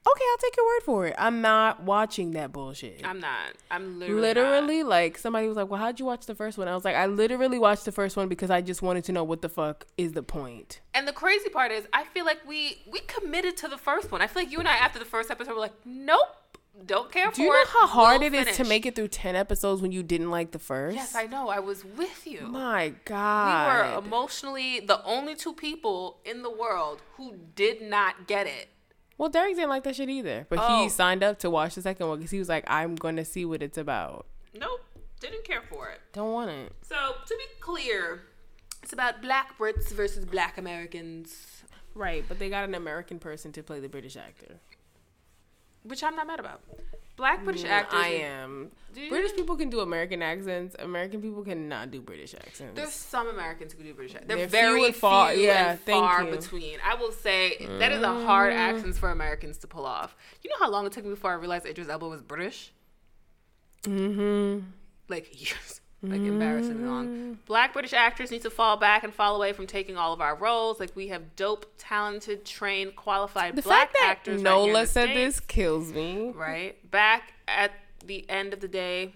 [0.07, 1.15] okay, I'll take your word for it.
[1.19, 3.01] I'm not watching that bullshit.
[3.05, 3.53] I'm not.
[3.71, 4.21] I'm literally.
[4.21, 6.69] literally, like, somebody was like, well, how'd you watch the first one?
[6.69, 9.25] I was like, I literally watched the first one because I just wanted to know
[9.25, 10.81] what the fuck is the point.
[10.93, 14.21] And the crazy part is, I feel like we we committed to the first one.
[14.21, 16.37] I feel like you and I, after the first episode, were like, nope,
[16.87, 17.37] don't care for it.
[17.37, 19.93] Do you know how hard We'll it is to make it through 10 episodes when
[19.93, 20.97] you didn't like the first?
[20.97, 21.49] Yes, I know.
[21.49, 22.43] I was with you.
[22.49, 23.69] My God.
[23.69, 28.69] we were emotionally the only two people in the world who did not get it.
[29.19, 30.47] Well, Derek didn't like that shit either.
[30.49, 30.83] But Oh.
[30.83, 33.25] he signed up to watch the second one because he was like, I'm going to
[33.25, 34.27] see what it's about.
[34.55, 34.81] Nope,
[35.21, 36.01] didn't care for it.
[36.13, 36.73] Don't want it.
[36.83, 36.95] So
[37.27, 38.23] to be clear,
[38.83, 41.63] it's about Black Brits versus Black Americans,
[41.97, 44.57] Right, but they got an American person to play the British actor.
[45.85, 46.63] which I'm not mad about.
[47.17, 48.01] Black British actors.
[48.01, 48.71] Mm, I am.
[48.93, 49.09] Do?
[49.09, 50.75] British people can do American accents.
[50.79, 52.75] American people cannot do British accents.
[52.75, 54.15] There's some Americans who can do British.
[54.15, 54.29] accents.
[54.29, 56.31] They're, They're few very and far- few yeah, and thank far you.
[56.33, 56.79] between.
[56.85, 60.17] I will say that is a hard accent for Americans to pull off.
[60.43, 62.73] You know how long it took me before I realized Idris Elba was British?
[63.83, 64.67] mm-hmm.
[65.09, 65.81] like years.
[66.11, 67.39] Like embarrassingly long.
[67.47, 70.35] Black British actors need to fall back and fall away from taking all of our
[70.37, 70.79] roles.
[70.79, 74.37] Like we have dope, talented, trained, qualified The black fact that actors.
[74.37, 75.37] right Nola the said States.
[75.37, 76.31] this kills me.
[76.35, 76.91] Right.
[76.91, 77.73] Back at
[78.05, 79.15] the end of the day.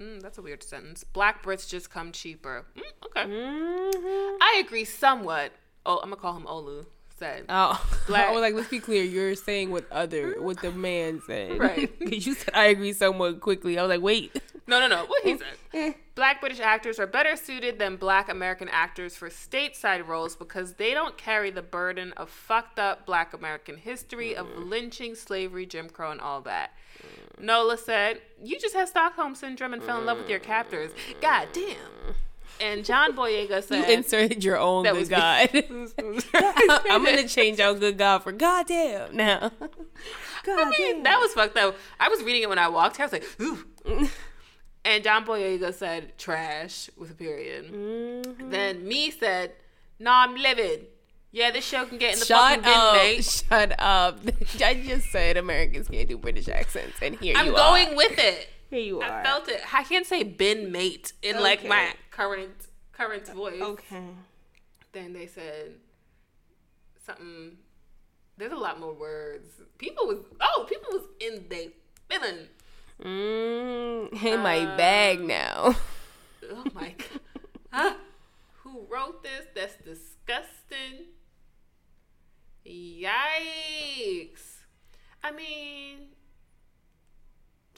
[0.00, 1.04] Mm, that's a weird sentence.
[1.04, 2.66] Black Brits just come cheaper.
[2.76, 3.30] Mm, okay.
[3.32, 4.36] Mm-hmm.
[4.42, 5.52] I agree somewhat.
[5.86, 6.86] Oh, I'm gonna call him Olu.
[7.16, 7.44] Said.
[7.48, 9.04] Oh, Black- I was like, let's be clear.
[9.04, 11.96] You're saying what other, what the man said, Right.
[12.00, 13.78] Because you said I agree somewhat quickly.
[13.78, 14.36] I was like, wait.
[14.66, 15.04] No, no, no.
[15.06, 15.38] What he Eh.
[15.72, 15.94] said.
[16.14, 20.94] Black British actors are better suited than black American actors for stateside roles because they
[20.94, 24.68] don't carry the burden of fucked up black American history of Mm.
[24.70, 26.72] lynching, slavery, Jim Crow, and all that.
[27.38, 30.92] Nola said, You just had Stockholm syndrome and fell in love with your captors.
[31.20, 32.14] God damn.
[32.60, 35.16] And John Boyega said, You inserted your own That good was me.
[35.16, 35.50] God.
[36.88, 39.50] I'm gonna change out good God for goddamn now.
[40.46, 41.76] I mean, that was fucked up.
[41.98, 43.04] I was reading it when I walked here.
[43.04, 44.08] I was like, Ooh.
[44.84, 47.72] And John Boyega said, Trash with a period.
[47.72, 48.50] Mm-hmm.
[48.50, 49.52] Then me said,
[49.98, 50.88] "Nah, I'm livid.
[51.32, 52.94] Yeah, this show can get in the Shut fucking bin, up!
[52.94, 53.24] mate.
[53.50, 54.20] Shut up!
[54.62, 58.48] I just said Americans can't do British accents, and here I'm you going with it.
[58.70, 59.20] Here you I are.
[59.20, 59.60] I felt it.
[59.74, 63.60] I can't say bin mate in like my current current voice.
[63.60, 64.08] okay.
[64.92, 65.74] Then they said
[67.04, 67.58] something.
[68.36, 69.48] There's a lot more words.
[69.78, 71.70] People was oh, people was in they
[72.08, 72.48] feeling.
[73.02, 75.74] Mm, in my bag now.
[76.50, 77.20] Oh my god.
[77.70, 77.94] Huh?
[78.62, 79.46] Who wrote this?
[79.54, 81.06] That's disgusting.
[82.66, 84.62] Yikes.
[85.22, 86.08] I mean,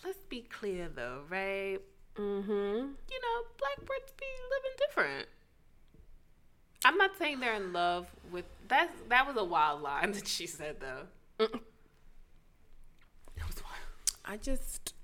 [0.04, 1.78] let's be clear though, right?
[2.16, 2.52] Mm-hmm.
[2.52, 5.28] You know, black Brits be living different.
[6.84, 8.90] I'm not saying they're in love with that.
[9.08, 11.06] That was a wild line that she said though.
[11.44, 11.60] Mm.
[13.36, 13.76] That was wild.
[14.24, 14.94] I just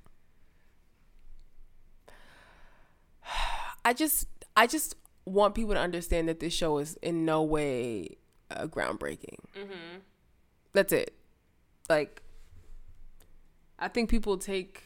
[3.85, 8.17] I just I just want people to understand that this show is in no way
[8.51, 9.39] uh, groundbreaking.
[9.57, 9.99] Mm-hmm.
[10.73, 11.15] That's it.
[11.89, 12.23] Like
[13.79, 14.85] I think people take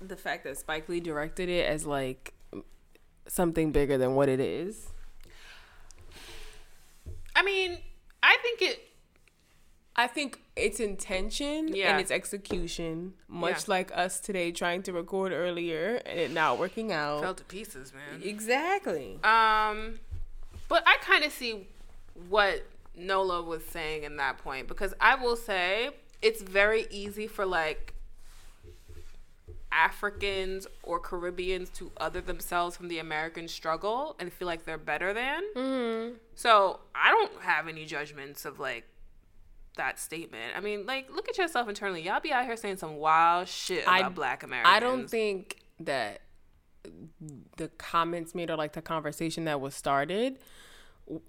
[0.00, 2.34] the fact that Spike Lee directed it as like
[3.26, 4.88] something bigger than what it is.
[7.34, 7.78] I mean,
[8.22, 8.80] I think it.
[9.96, 11.92] I think its intention Yeah.
[11.92, 13.74] and its execution, much Yeah.
[13.74, 17.22] like us today trying to record earlier and it not working out.
[17.22, 18.22] Fell to pieces, man.
[18.22, 19.18] Exactly.
[19.24, 19.98] Um,
[20.68, 21.68] but I kind of see
[22.28, 27.46] what Nola was saying in that point because I will say it's very easy for
[27.46, 27.94] like
[29.70, 35.14] Africans or Caribbeans to other themselves from the American struggle and feel like they're better
[35.14, 35.42] than.
[35.56, 36.14] Mm-hmm.
[36.34, 38.84] So I don't have any judgments of like
[39.76, 40.56] that statement.
[40.56, 42.02] I mean, like, look at yourself internally.
[42.02, 44.74] Y'all be out here saying some wild shit about I- Black Americans.
[44.74, 46.22] I don't think that
[47.56, 50.38] the comments made or like the conversation that was started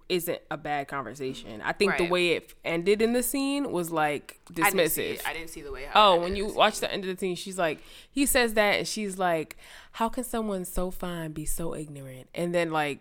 [0.07, 1.61] isn't a bad conversation.
[1.63, 5.27] I think the way it ended in the scene was like I didn't see dismissive.
[5.27, 5.87] I didn't see the way.
[5.93, 7.79] Oh, when you watch the end of the scene, she's like,
[8.09, 9.57] he says that, and she's like,
[9.93, 12.29] how can someone so fine be so ignorant?
[12.33, 12.99] And then like,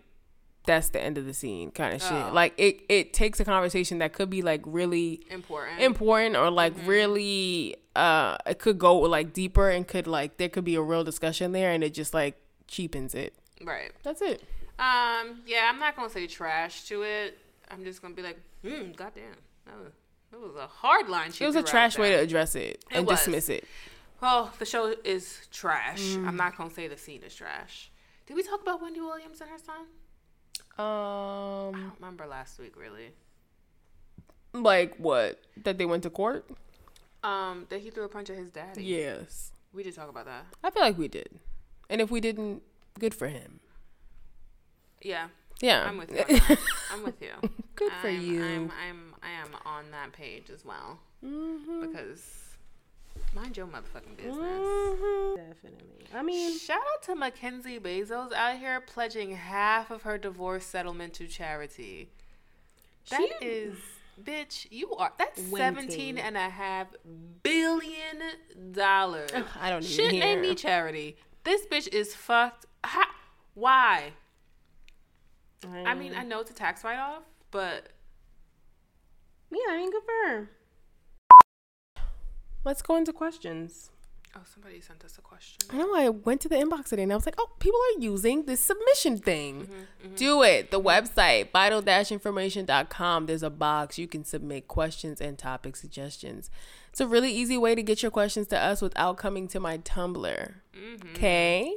[0.65, 2.07] that's the end of the scene, kind of Oh.
[2.25, 2.33] shit.
[2.33, 5.81] Like it, it takes a conversation that could be like really important.
[5.81, 6.87] important or like Mm-hmm.
[6.87, 11.03] really, uh, it could go like deeper and could like there could be a real
[11.03, 13.33] discussion there, and it just like cheapens it.
[13.63, 13.91] right.
[14.03, 14.41] That's it.
[14.79, 15.41] Um.
[15.45, 17.37] Yeah, I'm not gonna say trash to it.
[17.69, 19.91] I'm just gonna be like, hmm, goddamn, that was,
[20.31, 21.31] that was a hard line.
[21.39, 23.19] It was a trash way to address it, and was.
[23.19, 23.65] dismiss it.
[24.21, 26.01] Well, the show is trash.
[26.01, 26.27] Mm.
[26.27, 27.91] I'm not gonna say the scene is trash.
[28.25, 29.85] Did we talk about Wendy Williams and her son?
[30.77, 33.11] I Um, don't remember last week really.
[34.53, 35.39] like what?
[35.63, 36.49] That they went to court?
[37.23, 38.83] Um, that he threw a punch at his daddy.
[38.83, 39.51] Yes.
[39.73, 40.45] we did talk about that.
[40.63, 41.39] I feel like we did.
[41.89, 42.61] And if we didn't,
[42.99, 43.59] good for him.
[45.01, 45.27] Yeah,
[45.61, 45.83] Yeah.
[45.87, 46.57] I'm with you.
[46.91, 47.31] I'm with you.
[47.75, 48.43] Good for I'm, you.
[48.43, 51.81] I'm, I'm, I am on that page as well Mhm.
[51.81, 52.21] because
[53.35, 54.35] mind your motherfucking business.
[54.37, 55.35] Mhm.
[55.35, 56.07] Definitely.
[56.13, 61.13] I mean, Shout out to Mackenzie Bezos out here pledging half of her divorce settlement
[61.15, 62.11] to charity.
[63.09, 63.77] That She- is,
[64.21, 65.57] bitch, you are, that's Winking.
[65.57, 66.87] seventeen and a half
[67.41, 68.21] billion
[68.71, 69.31] dollars.
[69.59, 70.23] I don't even Shit hear.
[70.23, 71.17] ain't me charity.
[71.43, 72.65] This bitch is fucked.
[72.85, 73.15] Ha-
[73.55, 74.13] why?
[75.65, 77.89] I mean, I know it's a tax write off, but
[79.49, 80.49] yeah, I mean, good for her.
[82.65, 83.91] Let's go into questions.
[84.35, 85.57] oh, somebody sent us a question.
[85.69, 88.01] I know I went to the inbox today and I was like, oh, people are
[88.01, 89.63] using this submission thing.
[89.63, 90.15] Mm-hmm, mm-hmm.
[90.15, 90.71] Do it.
[90.71, 93.25] The website, vital-information.com.
[93.25, 93.99] There's a box.
[93.99, 96.49] You can submit questions and topic suggestions.
[96.89, 99.77] It's a really easy way to get your questions to us without coming to my
[99.79, 100.53] Tumblr.
[100.75, 101.09] Mm-hmm.
[101.15, 101.73] Okay?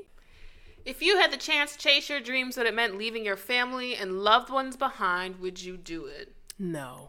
[0.85, 3.97] If you had the chance to chase your dreams, but it meant leaving your family
[3.97, 6.33] and loved ones behind, would you do it?
[6.59, 7.09] No.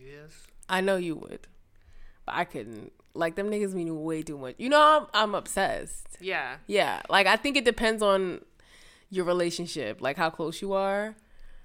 [0.00, 0.46] Yes.
[0.68, 1.46] I know you would.
[2.24, 2.92] But I couldn't.
[3.14, 4.54] Like them niggas mean way too much.
[4.58, 6.06] You know, I'm I'm obsessed.
[6.20, 6.56] Yeah.
[6.66, 7.02] Yeah.
[7.08, 8.42] Like I think it depends on
[9.10, 11.14] your relationship, like how close you are.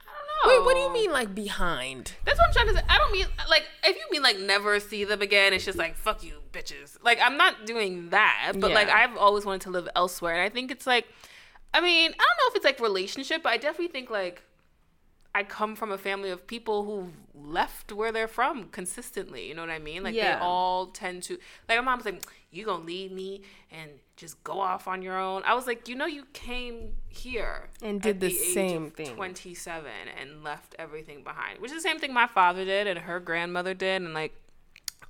[0.02, 0.60] I don't know.
[0.60, 2.14] Wait, what do you mean like behind?
[2.26, 2.82] That's what I'm trying to say.
[2.90, 5.96] I don't mean like if you mean like never see them again, it's just like
[5.96, 6.98] fuck you, bitches.
[7.04, 10.50] Like I'm not doing that, but like I've always wanted to live elsewhere, and I
[10.50, 11.06] think it's like,
[11.74, 14.42] I mean, I don't know if it's like relationship, but I definitely think like
[15.36, 19.48] I come from a family of people who left where they're from consistently.
[19.48, 20.04] You know what I mean?
[20.04, 20.36] Like Yeah.
[20.36, 24.60] they all tend to like my mom's like, you gonna leave me and just go
[24.60, 25.42] off on your own.
[25.44, 29.16] I was like, you know, you came here And did the age same thing.
[29.16, 29.86] 27
[30.22, 33.74] and left everything behind, which is the same thing my father did and her grandmother
[33.74, 34.36] did, and like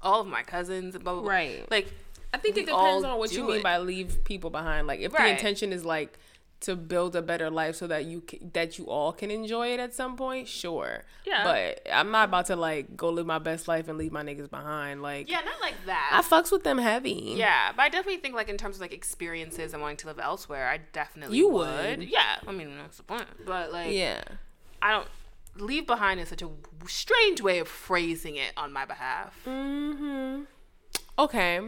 [0.01, 1.21] all of my cousins blah blah.
[1.21, 1.29] blah.
[1.31, 1.69] Right.
[1.69, 1.87] Like
[2.33, 3.63] I think it depends on what you mean it.
[3.63, 4.87] by leave people behind.
[4.87, 6.17] Like if the intention is like
[6.63, 9.79] to build a better life so that you c- that you all can enjoy it
[9.79, 11.03] at some point, sure.
[11.25, 11.43] Yeah.
[11.43, 14.49] But I'm not about to like go live my best life and leave my niggas
[14.49, 15.01] behind.
[15.01, 16.09] Like yeah, not like that.
[16.13, 17.35] I fucks with them heavy.
[17.37, 20.19] Yeah, but I definitely think like in terms of like experiences and wanting to live
[20.19, 21.99] elsewhere, I definitely You would.
[21.99, 22.09] would.
[22.09, 23.27] Yeah, I mean that's the point.
[23.45, 24.21] But like, Yeah.
[24.81, 25.07] I don't
[25.57, 26.49] leave behind is such a
[26.87, 29.39] strange way of phrasing it on my behalf.
[29.45, 30.43] Mm-hmm.
[31.19, 31.59] Okay.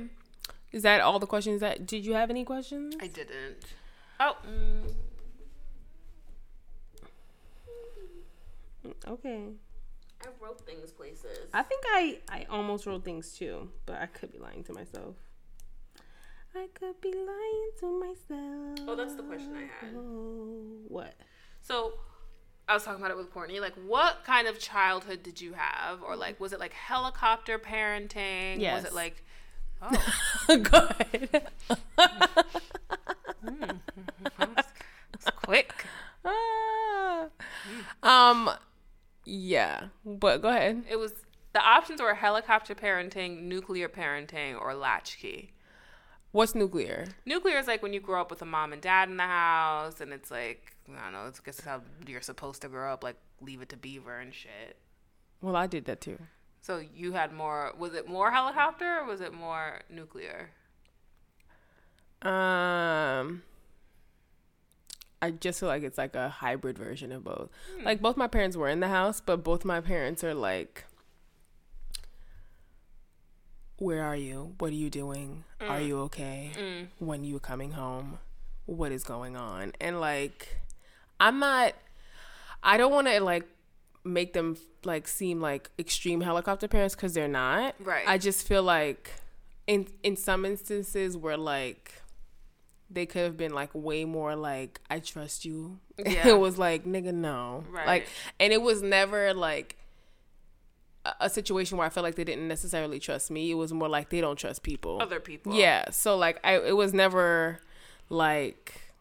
[0.72, 2.96] Is that all the questions that did you have any questions?
[3.02, 3.58] I didn't.
[4.20, 4.94] Oh, mm,
[9.08, 9.48] Okay.
[10.24, 11.50] I wrote things places.
[11.54, 15.16] I think I I almost wrote things too, but I could be lying to myself.
[16.56, 18.80] I could be lying to myself.
[18.88, 19.94] Oh, that's the question I had.
[20.88, 21.14] What?
[21.62, 21.94] So
[22.68, 23.60] I was talking about it with Courtney.
[23.60, 28.60] Like, what kind of childhood did you have, or like, was it like helicopter parenting?
[28.62, 28.84] Yes.
[28.84, 29.24] Was it like,
[29.82, 31.48] oh, Go ahead.
[35.14, 35.74] it's quick.
[36.24, 37.28] Ah.
[38.04, 38.50] um,
[39.26, 40.84] yeah, but go ahead.
[40.90, 41.14] It was
[41.54, 45.54] the options were helicopter parenting, nuclear parenting, or latchkey.
[46.32, 47.06] What's nuclear?
[47.26, 50.02] Nuclear is like when you grow up with a mom and dad in the house,
[50.02, 51.28] and it's like I don't know.
[51.28, 53.04] It's guess how you're supposed to grow up.
[53.04, 54.78] Like leave it to Beaver and shit.
[55.42, 56.20] Well, I did that too.
[56.62, 57.74] So you had more.
[57.78, 60.50] Was it more helicopter or was it more nuclear?
[62.22, 63.44] Um,
[65.26, 67.50] I just feel like it's like a hybrid version of both.
[67.76, 67.84] Hmm.
[67.84, 70.86] Like both my parents were in the house, but both my parents are like,
[73.78, 74.54] "Where are you?
[74.60, 75.44] What are you doing?
[75.60, 75.88] Are mm.
[75.88, 76.52] you okay?
[76.56, 76.88] Mm.
[77.00, 78.20] When you coming home?
[78.68, 80.60] What is going on?" And like,
[81.20, 81.74] I'm not.
[82.62, 83.48] I don't want to like
[84.04, 87.74] make them like seem like extreme helicopter parents because they're not.
[87.80, 88.08] Right.
[88.08, 89.10] I just feel like
[89.66, 92.04] in in some instances where like
[92.90, 95.80] they could have been like way more like I trust you.
[96.06, 96.28] Yeah.
[96.28, 97.64] it was like nigga no.
[97.72, 97.88] Right.
[97.88, 98.08] Like
[98.40, 99.78] and it was never like
[101.06, 103.52] a, a situation where I felt like they didn't necessarily trust me.
[103.52, 105.02] It was more like they don't trust people.
[105.02, 105.56] Other people.
[105.56, 105.90] Yeah.
[105.92, 107.60] So like I it was never
[108.10, 108.92] like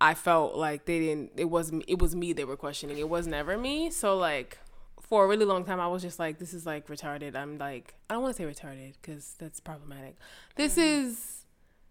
[0.00, 2.98] I felt like they didn't it was me- it was me they were questioning.
[2.98, 3.90] It was never me.
[3.90, 4.58] So like
[5.00, 7.36] for a really long time I was just like this is like retarded.
[7.36, 10.16] I'm like I don't want to say retarded cuz that's problematic.
[10.56, 11.04] This mm.
[11.04, 11.39] is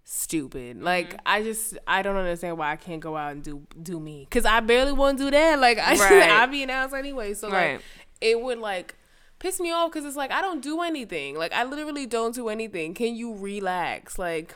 [0.04, 0.82] stupid.
[0.82, 1.22] Like mm-hmm.
[1.26, 4.45] I just I don't understand why I can't go out and do do me cuz
[4.45, 5.60] I barely want to do that.
[5.60, 6.30] Like I Right.
[6.30, 7.34] I be an ass anyway.
[7.34, 7.74] So Right.
[7.74, 7.82] like
[8.22, 8.95] it would like
[9.39, 11.38] piss me off because it's like I don't do anything.
[11.38, 12.93] Like I literally don't do anything.
[12.93, 14.20] Can you relax?
[14.20, 14.56] Like,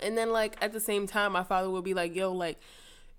[0.00, 2.58] and then like at the same time, my father would be like, "Yo, like,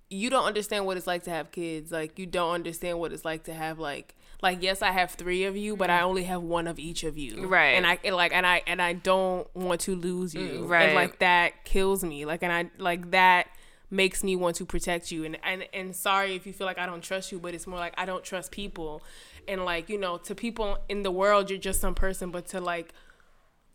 [0.09, 1.91] you don't understand what it's like to have kids.
[1.91, 5.45] Like, you don't understand what it's like to have like." Like yes, I have three
[5.45, 7.47] of you, but I only have one of each of you.
[7.47, 7.69] Right.
[7.77, 10.41] And I and like and I and I don't want to lose you.
[10.65, 10.81] Mm, right.
[10.89, 12.25] And like that kills me.
[12.25, 13.47] Like and I like that
[13.89, 15.23] makes me want to protect you.
[15.23, 17.79] And and and sorry if you feel like I don't trust you, but it's more
[17.79, 19.01] like I don't trust people.
[19.47, 22.59] And like, you know, to people in the world you're just some person, but to
[22.59, 22.93] like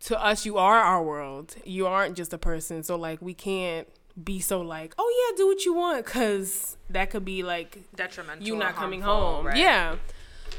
[0.01, 1.55] to us you are our world.
[1.65, 2.83] You aren't just a person.
[2.83, 3.87] So like we can't
[4.23, 8.45] be so like, "Oh yeah, do what you want" cuz that could be like Detrimental.
[8.45, 9.47] you not coming harmful, home.
[9.47, 9.57] right.
[9.57, 9.95] Yeah.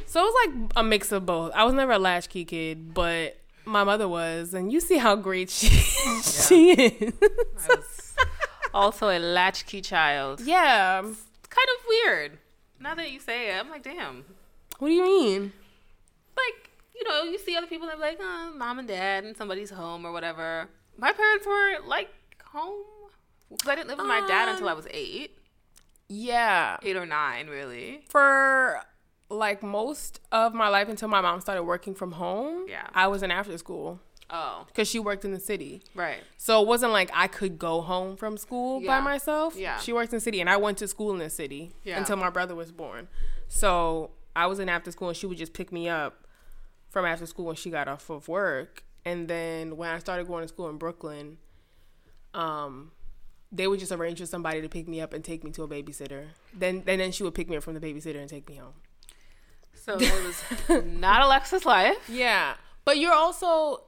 [0.07, 1.53] So it was like a mix of both.
[1.55, 5.51] I was never a latchkey kid, but my mother was, and you see how great
[5.51, 5.69] she
[6.23, 7.13] she is.
[7.23, 8.15] I was
[8.75, 10.41] also a latchkey child.
[10.41, 11.01] yeah.
[11.03, 12.39] Kind of weird.
[12.81, 14.25] Now that you say it, I'm like, damn.
[14.79, 15.53] What do you mean?
[16.37, 19.37] Like, you know, you see other people that are like, oh, mom and dad, and
[19.37, 20.69] somebody's home or whatever.
[20.97, 22.09] My parents were like
[22.45, 22.85] home
[23.51, 25.37] because I didn't live with my dad um, until I was eight,
[26.09, 26.77] Yeah.
[26.83, 28.03] eight or nine, really.
[28.09, 28.81] For
[29.31, 32.87] like most of my life until my mom started working from home, Yeah.
[32.95, 34.01] I was in after school.
[34.33, 35.83] Oh, because she worked in the city.
[35.95, 36.23] right.
[36.37, 38.87] So it wasn't like I could go home from school Yeah.
[38.99, 39.57] by myself.
[39.57, 39.79] Yeah.
[39.79, 41.99] She worked in the city and I went to school in the city Yeah.
[41.99, 43.09] until my brother was born.
[43.49, 46.27] So I was in after school and she would just pick me up
[46.91, 48.85] from after school when she got off of work.
[49.05, 51.39] And then when I started going to school in Brooklyn,
[52.35, 52.93] um,
[53.51, 55.69] they would just arrange for somebody to pick me up and take me to a
[55.69, 56.27] babysitter.
[56.57, 58.75] Then and then she would pick me up from the babysitter and take me home.
[59.99, 61.99] So it was not Alexa's life.
[62.09, 62.55] Yeah.
[62.85, 63.85] But you're also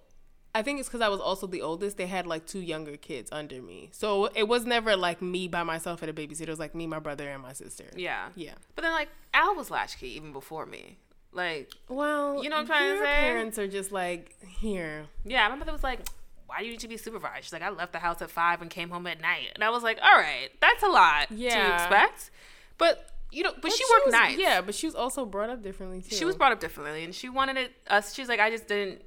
[0.55, 1.96] I think it's because I was also the oldest.
[1.96, 3.88] They had like two younger kids under me.
[3.92, 6.42] So it was never like me by myself at a babysitter.
[6.42, 7.86] It was like me, my brother, and my sister.
[7.96, 8.28] Yeah.
[8.34, 8.55] Yeah.
[8.74, 10.98] But then like Al was latchkey even before me.
[11.32, 13.20] Like, Well, You know what I'm trying to say?
[13.20, 15.07] parents are just like, here.
[15.24, 16.00] yeah, my mother was like,
[16.46, 18.61] "Why do you need to be supervised?" She's like, "I left the house at five
[18.61, 21.68] and came home at night," and I was like, "All right, that's a lot yeah.
[21.68, 22.30] to expect."
[22.76, 24.39] But you know, but, she she worked was, nights.
[24.39, 26.14] Yeah, but she was also brought up differently too.
[26.14, 28.14] she was brought up differently, and she wanted it us.
[28.14, 29.03] She's like, "I just didn't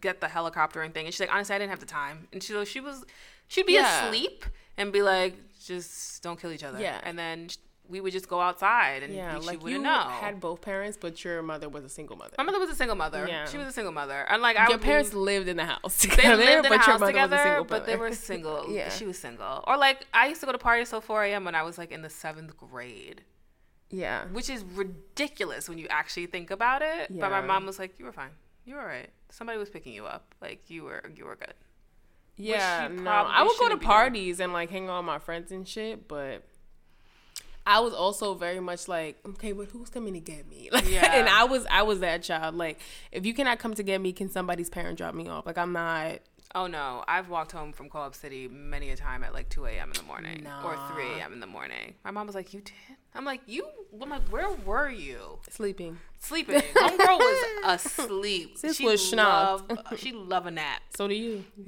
[0.00, 2.52] get the helicoptering thing," and she's like, "Honestly, I didn't have the time." And she
[2.54, 3.04] was, she was,
[3.48, 4.06] she'd be Yeah.
[4.08, 4.44] asleep
[4.76, 7.00] and be like, "Just don't kill each other," Yeah.
[7.04, 7.48] and then
[7.88, 10.00] we would just go outside, and Yeah, she like wouldn't you know.
[10.08, 12.34] had both parents, but your mother was a single mother.
[12.36, 13.26] my mother was a single mother.
[13.28, 13.46] Yeah.
[13.46, 15.98] She was a single mother, and like I Your parents leave- lived in the house
[15.98, 18.68] Together, they lived in but a house mother was a together, but they were single.
[18.72, 18.88] Yeah.
[18.90, 19.62] She was single.
[19.68, 21.44] Or like I used to go to parties till 4 a.m.
[21.44, 23.22] when I was like in the seventh grade,
[23.90, 24.24] Yeah.
[24.32, 27.08] which is ridiculous when you actually think about it.
[27.18, 28.30] But my mom was like, "You were fine.
[28.64, 29.10] You were alright.
[29.30, 30.34] Somebody was picking you up.
[30.40, 31.54] Like you were, you were good."
[32.36, 33.10] Yeah, no.
[33.10, 33.80] I would go to doing.
[33.80, 36.42] parties and like hang out with my friends and shit, but
[37.66, 40.68] I was also very much like, okay, but who's coming to get me?
[40.72, 41.12] Like, Yeah.
[41.18, 42.54] and I was, I was that child.
[42.54, 42.78] Like,
[43.10, 45.46] if you cannot come to get me, can somebody's parent drop me off?
[45.46, 46.18] Like, I'm not.
[46.54, 49.88] Oh no, I've walked home from Co-op City many a time at like 2 a.m.
[49.88, 51.32] in the morning or 3 a.m.
[51.32, 51.94] in the morning.
[52.04, 53.66] My mom was like, "You did?" I'm like, "You?"
[54.00, 55.98] I'm like, "Where were you?" Sleeping.
[56.20, 56.60] Sleeping.
[56.60, 58.58] Homegirl was asleep.
[58.58, 59.68] Sis she was schnocked.
[59.70, 60.82] loved- She love a nap.
[60.96, 61.44] So do you?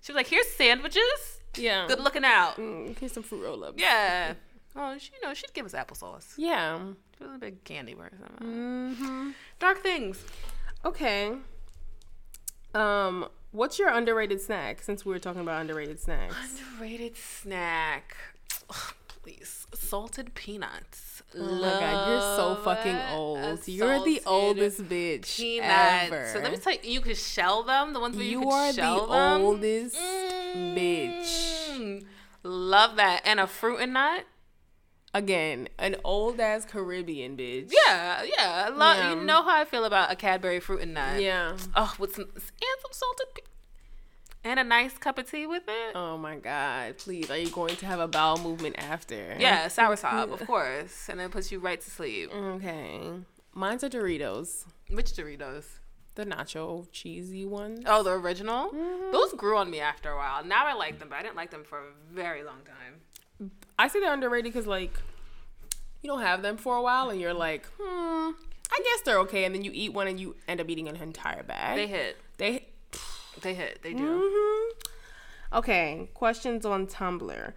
[0.00, 1.40] She was like, "Here's sandwiches.
[1.56, 1.86] Yeah.
[1.88, 3.80] Good looking out." Mm, here's some fruit roll ups.
[3.80, 4.34] Yeah.
[4.76, 6.34] Oh, she, you know, she'd give us applesauce.
[6.36, 6.78] Yeah.
[7.16, 8.18] She was a big candy person.
[8.38, 10.22] hmm Dark things.
[10.84, 11.32] Okay.
[12.74, 14.82] Um, what's your underrated snack?
[14.82, 16.36] Since we were talking about underrated snacks.
[16.76, 18.16] Underrated snack.
[18.70, 18.94] Ugh,
[19.28, 21.22] please, salted peanuts.
[21.36, 23.60] Oh my god, you're so fucking old.
[23.66, 26.04] You're the oldest bitch peanuts.
[26.06, 26.30] ever.
[26.32, 27.92] So let me tell you, you could shell them.
[27.92, 29.42] The ones where you, you are the shell them.
[29.42, 31.68] oldest bitch.
[31.70, 32.04] Mm.
[32.42, 33.22] Love that.
[33.24, 34.24] And a fruit and nut.
[35.14, 37.72] Again, an old ass Caribbean bitch.
[37.72, 38.68] Yeah, yeah.
[38.76, 39.14] Yeah.
[39.14, 41.20] You know how I feel about a Cadbury fruit and nut.
[41.20, 41.56] Yeah.
[41.74, 42.44] Oh, with some and
[42.82, 43.42] some salted pe-
[44.44, 45.94] and a nice cup of tea with it.
[45.94, 47.30] Oh my god, please.
[47.30, 49.36] Are you going to have a bowel movement after?
[49.38, 52.32] Yeah, soursop, of course, and it puts you right to sleep.
[52.34, 53.00] Okay.
[53.54, 54.64] Mine's are Doritos.
[54.90, 55.64] Which Doritos?
[56.14, 57.84] The nacho cheesy ones.
[57.86, 58.70] Oh, the original.
[58.70, 59.12] Mm-hmm.
[59.12, 60.44] Those grew on me after a while.
[60.44, 63.50] Now I like them, but I didn't like them for a very long time.
[63.78, 64.92] I say they're underrated because like
[66.02, 68.30] you don't have them for a while and you're like, hmm,
[68.70, 69.44] I guess they're okay.
[69.44, 71.76] And then you eat one and you end up eating an entire bag.
[71.76, 72.16] They hit.
[72.36, 72.66] they
[73.42, 73.80] They hit.
[73.82, 74.04] They do.
[74.22, 77.52] hmm Okay, questions on Tumblr.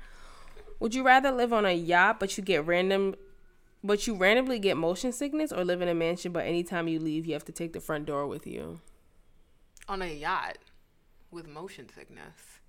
[0.80, 3.16] Would you rather live on a yacht but you get random
[3.84, 7.26] but you randomly get motion sickness or live in a mansion but anytime you leave
[7.26, 8.80] you have to take the front door with you?
[9.90, 10.58] On a yacht
[11.32, 12.60] with motion sickness.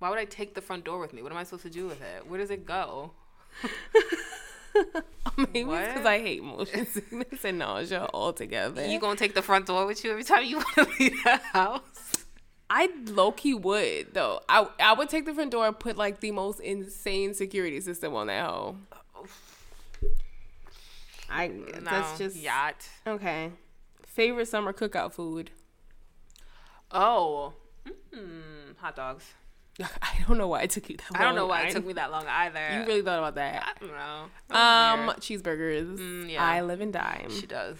[0.00, 1.22] Why would I take the front door with me?
[1.22, 2.26] What am I supposed to do with it?
[2.28, 3.12] Where does it go?
[5.36, 8.86] Maybe because I hate motion sickness and nausea altogether.
[8.86, 11.36] You gonna take the front door with you every time you want to leave the
[11.36, 11.80] house?
[12.70, 14.40] I low key would though.
[14.48, 18.14] I I would take the front door and put like the most insane security system
[18.14, 18.76] on that hoe.
[21.30, 22.88] I No, that's just yacht.
[23.06, 23.50] okay.
[24.06, 25.50] Favorite summer cookout food?
[26.90, 27.54] Oh,
[28.14, 29.24] mm, hot dogs.
[29.80, 31.20] I don't know why it took you that long.
[31.20, 32.60] I don't know why it took me that long either.
[32.78, 33.76] You really thought about that?
[33.76, 34.56] I don't know.
[34.56, 35.16] Um, Weird.
[35.18, 35.98] cheeseburgers.
[35.98, 36.44] Mm, yeah.
[36.44, 37.26] I live and die.
[37.30, 37.76] she does.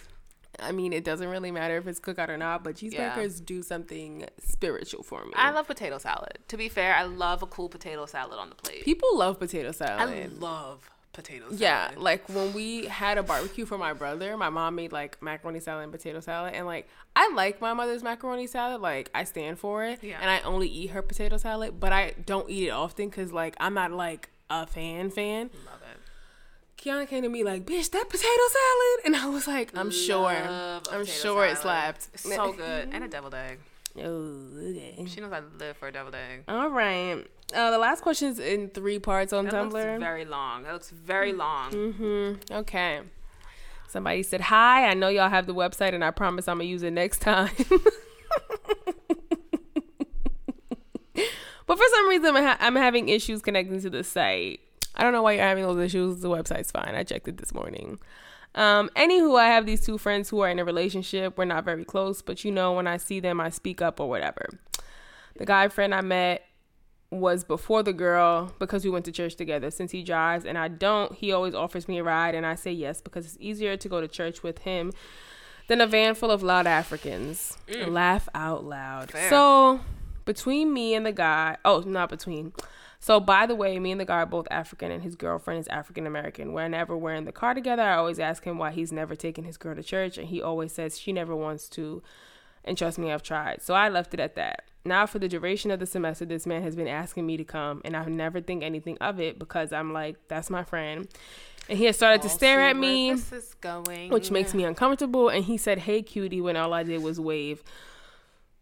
[0.61, 3.15] I mean, it doesn't really matter if it's cookout or not, but Yeah.
[3.17, 5.33] cheeseburgers do something spiritual for me.
[5.37, 6.39] I love potato salad.
[6.49, 8.85] To be fair, I love a cool potato salad on the plate.
[8.85, 10.09] People love potato salad.
[10.09, 11.61] I love potato salad.
[11.61, 15.61] Yeah, like when we had a barbecue for my brother, my mom made like macaroni
[15.61, 19.59] salad and potato salad, and like I like my mother's macaroni salad, like I stand
[19.59, 20.19] for it, Yeah.
[20.21, 23.55] and I only eat her potato salad, but I don't eat it often because like
[23.61, 25.51] I'm not like a fan fan.
[25.67, 25.84] love it.
[26.79, 29.95] Kiana came to me like, "Bitch, that potato salad," and I was like, "I'm Love
[29.95, 31.51] sure, I'm sure salad.
[31.51, 32.09] it slapped.
[32.15, 33.61] It's so good, and a deviled egg."
[33.97, 35.05] Oh, okay.
[35.07, 36.45] She knows I live for a deviled egg.
[36.49, 37.25] All right.
[37.55, 40.01] Uh, the last question is in three parts on that Tumblr.
[40.01, 40.65] very long.
[40.65, 41.39] That looks very mm-hmm.
[41.39, 41.71] long.
[41.71, 42.55] Mm-hmm.
[42.55, 43.03] Okay.
[43.89, 46.83] Somebody said, "Hi, I know y'all have the website, and I promise I'm gonna use
[46.83, 47.69] it next time." but
[51.79, 54.59] for some reason, I'm, ha- I'm having issues connecting to the site.
[54.97, 56.21] I don't know why you're having those issues.
[56.21, 56.95] The website's fine.
[56.95, 57.99] I checked it this morning.
[58.55, 61.37] Um, anywho, I have these two friends who are in a relationship.
[61.37, 64.09] We're not very close, but you know, when I see them, I speak up or
[64.09, 64.49] whatever.
[65.37, 66.45] The guy friend I met
[67.11, 69.71] was before the girl because we went to church together.
[69.71, 72.73] Since he drives and I don't, he always offers me a ride, and I say
[72.73, 74.93] yes because it's easier to go to church with him
[75.67, 77.57] than a van full of loud Africans.
[77.87, 79.11] Laugh out loud.
[79.11, 79.31] Fair.
[79.31, 79.81] So,
[80.25, 82.53] between me and the guy, oh, not between.
[83.05, 85.69] So, by the way, me and the guy are both African, and his girlfriend is
[85.69, 86.55] African American.
[86.55, 89.59] Whenever we're in the car together, I always ask him why he's never taken his
[89.59, 92.03] girl to church, and he always says she never wants to.
[92.65, 93.61] And trust me, I've tried.
[93.61, 94.63] So I left it at that.
[94.87, 97.83] Now, for the duration of the semester, this man has been asking me to come,
[97.85, 101.07] and I never think anything of it because I'm like, that's my friend.
[101.69, 104.13] And he has started to I'll stare at me This is going.
[104.13, 105.29] which makes me uncomfortable.
[105.29, 107.63] And he said, Hey, cutie, when all I did was wave.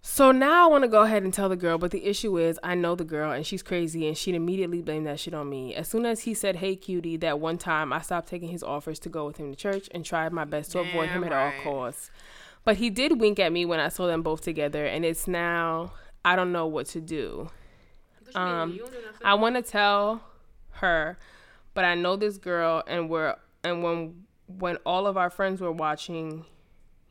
[0.05, 2.59] So now I want to go ahead and tell the girl, but the issue is
[2.63, 5.77] I know the girl and she's crazy and she'd immediately blame that shit on me.
[5.77, 8.99] As soon as he said, Hey, cutie, that one time I stopped taking his offers
[9.01, 11.55] to go with him to church and tried my best to avoid him Damn at
[11.57, 12.11] all costs.
[12.65, 15.93] But he did wink at me when I saw them both together, and it's now
[16.25, 17.49] I don't know what to do.
[18.35, 18.79] Um,
[19.25, 20.23] I want to tell
[20.73, 21.19] her,
[21.75, 25.73] but I know this girl, and we're and when when all of our friends were
[25.73, 26.45] watching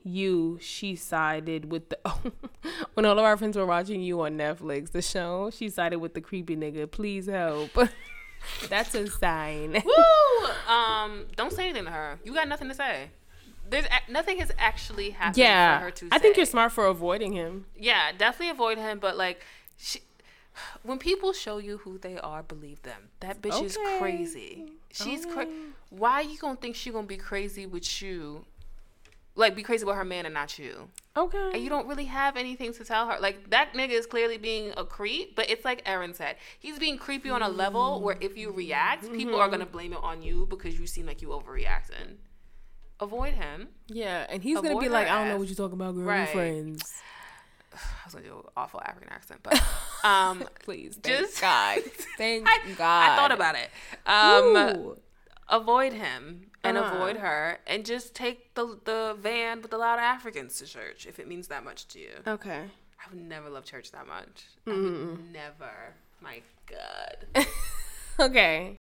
[0.04, 1.98] you, she sided with the
[2.94, 6.14] when all of our friends were watching you on Netflix, the show, she sided with
[6.14, 6.90] the creepy nigga.
[6.90, 7.70] Please help.
[8.70, 9.84] That's a sign.
[9.86, 10.74] Woo!
[10.74, 12.20] Um, don't say anything to her.
[12.24, 13.10] You got nothing to say.
[13.70, 16.08] There's a- nothing has actually happened for Yeah, her to.
[16.12, 17.66] I think you're smart for avoiding him.
[17.78, 18.98] Yeah, definitely avoid him.
[19.00, 19.46] But like,
[19.78, 20.00] she,
[20.84, 23.10] when people show you who they are, believe them.
[23.20, 24.72] That bitch is crazy.
[24.92, 25.34] She's Okay.
[25.36, 25.52] crazy.
[25.90, 28.44] Why you gonna think she gonna be crazy with you?
[29.36, 30.90] Like, be crazy about her man and not you.
[31.16, 31.52] Okay.
[31.54, 33.18] And you don't really have anything to tell her.
[33.20, 36.38] Like that nigga is clearly being a creep, but it's like Aaron said.
[36.60, 40.00] He's being creepy on a level where if you react, people are gonna blame it
[40.02, 42.18] on you because you seem like you overreacting.
[43.00, 43.70] Avoid him.
[43.88, 46.04] yeah, and he's gonna be like, I don't know what you're talking about, girl.
[46.04, 46.28] Right.
[46.28, 46.94] We're friends.
[47.74, 49.62] I was gonna do an awful African accent, but
[50.04, 51.80] um Please, thank Just- God.
[52.18, 53.10] Thank I, God.
[53.10, 53.70] I thought about it.
[54.06, 54.98] Um Ooh.
[55.52, 56.96] Avoid him and Uh-huh.
[56.96, 61.06] avoid her and just take the the van with a lot of Africans to church
[61.06, 62.12] if it means that much to you.
[62.26, 62.62] Okay.
[63.00, 64.46] I would never love church that much.
[64.66, 65.96] Would never.
[66.22, 67.46] My God.
[68.20, 68.78] Okay.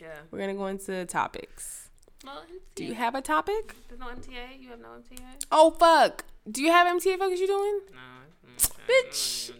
[0.00, 0.20] Yeah.
[0.30, 1.90] We're gonna go into topics.
[2.24, 2.42] Well,
[2.74, 3.74] Do you have a topic?
[3.88, 4.58] There's no MTA.
[4.60, 5.20] You have no MTA.
[5.52, 6.24] Oh fuck.
[6.50, 7.80] Do you have MTA focus you doing?
[7.92, 8.58] No.
[8.88, 9.50] Bitch.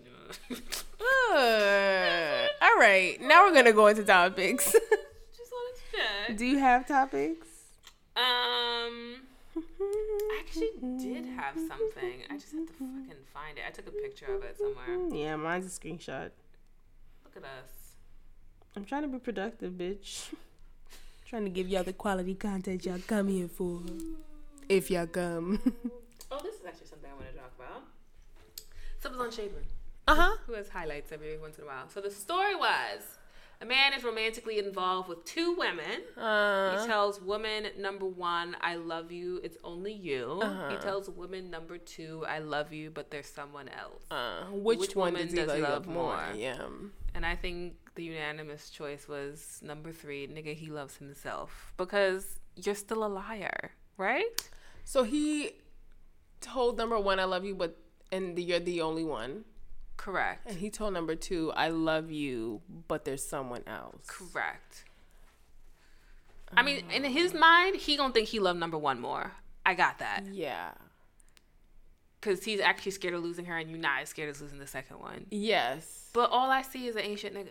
[2.62, 3.18] All right.
[3.20, 4.74] Now we're gonna go into topics.
[5.98, 6.36] Just wanted to check.
[6.38, 7.48] Do you have topics?
[8.16, 9.16] Um.
[9.56, 12.22] I actually did have something.
[12.30, 13.64] I just had to fucking find it.
[13.66, 15.08] I took a picture of it somewhere.
[15.16, 16.30] Yeah, mine's a screenshot.
[17.24, 17.70] Look at us.
[18.76, 20.32] I'm trying to be productive, bitch.
[21.26, 23.80] trying to give y'all the quality content y'all come here for.
[24.68, 25.60] If y'all come.
[26.30, 27.84] Oh, this is actually something I want to talk about.
[29.00, 29.62] Something's on Shaver.
[30.06, 30.36] uh huh.
[30.46, 31.88] who has highlights every once in a while.
[31.88, 33.00] So the story was
[33.60, 36.02] a man is romantically involved with two women.
[36.16, 40.38] Uh, He tells woman number one, I love you, it's only you.
[40.42, 40.70] Uh-huh.
[40.70, 44.04] He tells woman number two, I love you, but there's someone else.
[44.10, 46.16] uh, which, Which one woman does he does love, love more?
[46.16, 46.24] more?
[46.36, 46.62] Yeah.
[47.14, 51.72] And I think the unanimous choice was number three, nigga, he loves himself.
[51.76, 54.36] Because you're still a liar, right?
[54.84, 55.52] So he
[56.40, 57.76] told number one, "I love you," but
[58.12, 59.44] and you're the only one.
[59.98, 60.48] Correct.
[60.48, 64.06] And he told number two, "I love you," but there's someone else.
[64.06, 64.84] Correct.
[66.56, 69.32] I mean, in his mind, he gonna think he loved number one more.
[69.66, 70.24] I got that.
[70.32, 70.72] Yeah.
[72.18, 74.66] Because he's actually scared of losing her, and you're not as scared as losing the
[74.66, 75.26] second one.
[75.30, 76.08] Yes.
[76.14, 77.50] But all I see is an ancient nigga.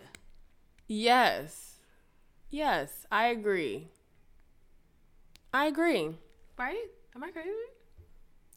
[0.88, 1.76] Yes.
[2.50, 3.90] Yes, I agree.
[5.54, 6.16] I agree.
[6.58, 6.86] Right?
[7.16, 7.52] Am I crazy?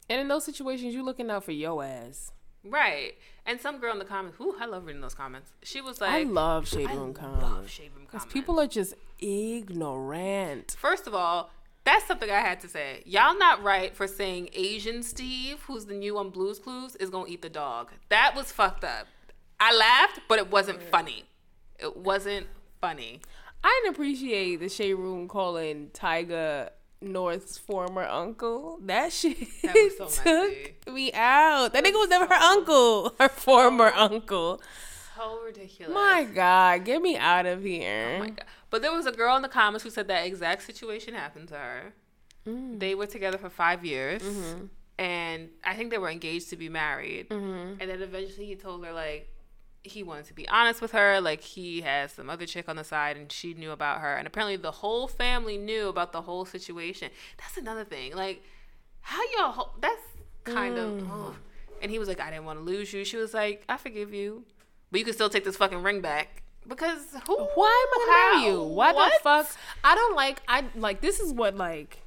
[0.09, 2.33] And in those situations, you're looking out for your ass.
[2.65, 3.13] Right.
[3.47, 5.51] And some girl in the comments, whoo, I love reading those comments.
[5.63, 7.73] She was like, I love shade I room love comments.
[7.73, 8.33] shade room Because comments.
[8.35, 10.77] people are just ignorant.
[10.79, 11.51] First of all,
[11.85, 13.03] that's something I had to say.
[13.07, 17.29] Y'all not right for saying Asian Steve, who's the new on Blues Clues, is gonna
[17.29, 17.91] eat the dog.
[18.11, 19.07] That was fucked up.
[19.59, 21.25] I laughed, but it wasn't funny.
[21.79, 22.47] It wasn't
[22.81, 23.21] funny.
[23.65, 26.71] I didn't appreciate the shade room calling Tyga
[27.03, 28.79] North's former uncle.
[28.85, 31.73] That shit That was so took me out.
[31.73, 34.61] That nigga was never her uncle, her former uncle.
[35.17, 35.93] So ridiculous.
[35.95, 38.15] My God, get me out of here.
[38.17, 38.45] Oh my god!
[38.71, 41.55] But there was a girl in the comments who said that exact situation happened to
[41.57, 41.93] her.
[42.47, 42.81] Mm.
[42.81, 44.65] They were together for five years, Mm-hmm.
[44.99, 47.27] and I think they were engaged to be married.
[47.31, 49.29] And then eventually he told her like,
[49.83, 51.21] he wanted to be honest with her.
[51.21, 54.27] Like he has some other chick on the side, and she knew about her, and
[54.27, 57.11] apparently the whole family knew about the whole situation.
[57.39, 58.15] That's another thing.
[58.15, 58.43] Like
[59.03, 59.75] how y'all?
[59.81, 60.03] That's
[60.45, 61.01] kind Mm.
[61.11, 61.11] of.
[61.29, 61.35] ugh.
[61.83, 63.05] And he was like, I didn't want to lose you.
[63.07, 64.45] She was like, I forgive you,
[64.91, 67.39] but you can still take this fucking ring back because who?
[67.55, 68.11] Why am
[68.43, 68.63] I you?
[68.63, 69.13] Why What?
[69.15, 69.49] the fuck?
[69.83, 70.43] I don't like.
[70.47, 71.01] I like.
[71.01, 72.03] This is what like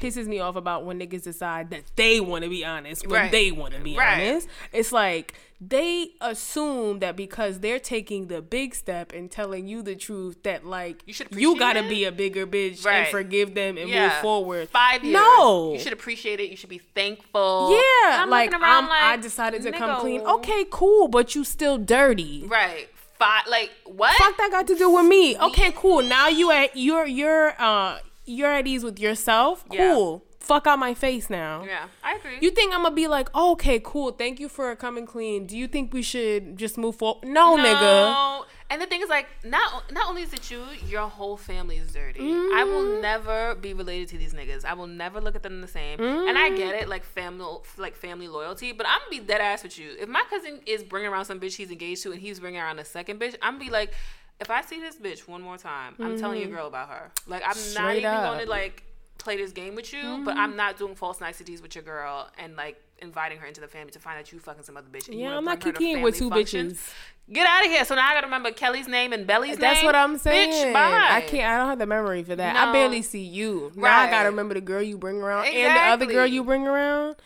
[0.00, 3.30] pisses me off about when niggas decide that they want to be honest when Right.
[3.30, 4.28] they want to be Right.
[4.30, 4.48] honest.
[4.72, 9.94] It's like they assume that because they're taking the big step and telling you the
[9.94, 11.88] truth that like You should you gotta it.
[11.90, 14.04] be a bigger bitch and forgive them and Yeah.
[14.04, 14.68] move forward.
[14.70, 15.12] Five years.
[15.14, 15.72] No.
[15.74, 16.50] you should appreciate it.
[16.50, 17.72] You should be thankful.
[17.72, 20.22] Yeah, I'm like, looking around I'm, I decided to come clean.
[20.22, 22.44] Okay, cool, but you still dirty.
[22.46, 22.88] Right.
[23.18, 23.42] Five.
[23.48, 24.14] Like what?
[24.16, 25.36] fuck that got to do with me?
[25.38, 26.00] Okay, cool.
[26.02, 27.98] Now you at you're you're uh
[28.30, 29.64] you're at ease with yourself.
[29.70, 29.92] Yeah.
[29.94, 30.24] Cool.
[30.40, 31.62] Fuck out my face now.
[31.64, 32.38] Yeah, I agree.
[32.40, 34.10] You think I'm gonna be like, oh, okay, cool.
[34.12, 35.46] Thank you for coming clean.
[35.46, 37.28] Do you think we should just move forward?
[37.28, 37.80] No, nigga.
[37.80, 38.44] No.
[38.70, 41.92] And the thing is, like, not not only is it you, your whole family is
[41.92, 42.20] dirty.
[42.20, 42.70] I Mm-hmm.
[42.70, 44.64] will never be related to these niggas.
[44.64, 46.00] I will never look at them the same.
[46.00, 46.82] And I get Mm.
[46.82, 47.44] it, like family,
[47.76, 48.72] like family loyalty.
[48.72, 49.90] But I'm gonna be dead ass with you.
[50.00, 52.78] If my cousin is bringing around some bitch he's engaged to, and he's bringing around
[52.78, 53.92] a second bitch, I'm gonna be like,
[54.40, 57.10] if I see this bitch one more time, I'm telling your girl about her.
[57.26, 57.96] Like, I'm not Mm-hmm.
[57.98, 58.32] Even up.
[58.34, 58.84] going to like
[59.18, 62.56] play this game with you, but I'm not doing false niceties with your girl and
[62.56, 65.08] like inviting her into the family to find out you fucking some other bitch.
[65.10, 66.74] Yeah, I'm not kicking with two functions.
[66.74, 66.92] bitches.
[67.32, 67.84] Get out of here.
[67.84, 69.60] So now I gotta remember Kelly's name and Belly's name.
[69.60, 70.50] That's what I'm saying.
[70.50, 71.08] Bitch, bye.
[71.10, 71.44] I can't.
[71.52, 72.56] I don't have the memory for that.
[72.56, 73.72] I barely see you.
[73.76, 76.66] Now I gotta remember the girl you bring around and the other girl you bring
[76.66, 77.16] around.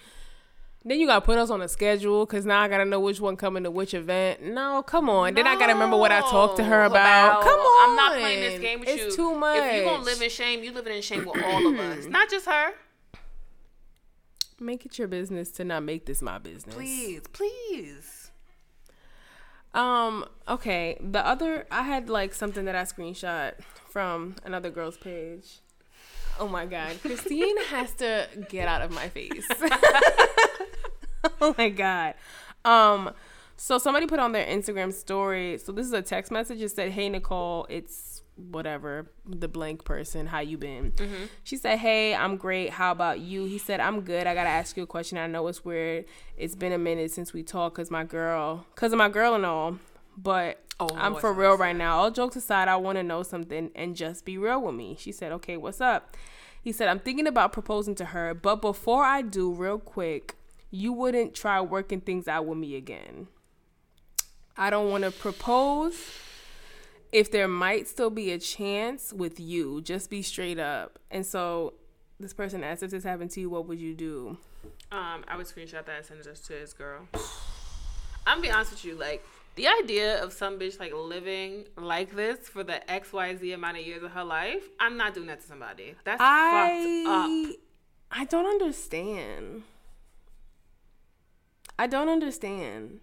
[0.87, 3.37] Then you gotta put us on a schedule because now I gotta know which one
[3.37, 4.43] coming to which event.
[4.43, 5.33] No, come on.
[5.33, 7.43] Then I gotta remember what I talked to her No, about.
[7.43, 7.89] Come on.
[7.89, 9.07] I'm not playing this game with you.
[9.07, 9.63] It's too much.
[9.63, 12.29] If you gonna live in shame, you living in shame with all of us, not
[12.29, 12.73] just her.
[14.61, 16.75] Make it your business to not make this my business.
[16.75, 18.31] Please, please.
[19.73, 20.99] Um, okay.
[21.01, 23.55] The other I had like something that I screenshot
[23.89, 25.61] from another girl's page.
[26.39, 27.01] Oh my god.
[27.01, 29.47] Christine has to get out of my face.
[31.41, 32.15] oh my god.
[32.65, 33.13] Um
[33.57, 35.59] so somebody put on their Instagram story.
[35.59, 36.61] So this is a text message.
[36.61, 40.27] It said, "Hey Nicole, it's whatever the blank person.
[40.27, 40.93] How you been?"
[41.45, 42.71] She said, "Hey, I'm great.
[42.71, 44.27] How about you?" He said, "I'm good.
[44.27, 45.19] I gotta ask you a question.
[45.19, 46.07] I know it's weird.
[46.37, 49.47] It's been a minute since we talked, cause my girl, cause of my girl and
[49.47, 49.79] all.
[50.17, 51.99] But Oh, I'm Lord, for real right now.
[51.99, 55.13] All jokes aside, I want to know something and just be real with me." She
[55.13, 56.17] said, "Okay, what's up?"
[56.63, 60.37] He said, "I'm thinking about proposing to her, but before I do, real quick."
[60.75, 63.29] You wouldn't try working things out with me again.
[64.57, 65.95] I don't want to propose
[67.13, 69.81] if there might still be a chance with you.
[69.83, 70.99] Just be straight up.
[71.13, 71.75] And so
[72.19, 74.37] this person asked if this happened to you, what would you do?
[74.91, 77.07] Um, I would screenshot that and send it to his girl.
[78.27, 82.15] I'm gonna be honest with you, like the idea of some bitch like living like
[82.15, 84.65] this for the X Y Z amount of years of her life.
[84.81, 85.95] I'm not doing that to somebody.
[86.05, 87.31] That's fucked up.
[87.31, 87.55] I
[88.11, 89.63] I don't understand.
[91.79, 93.01] I don't understand.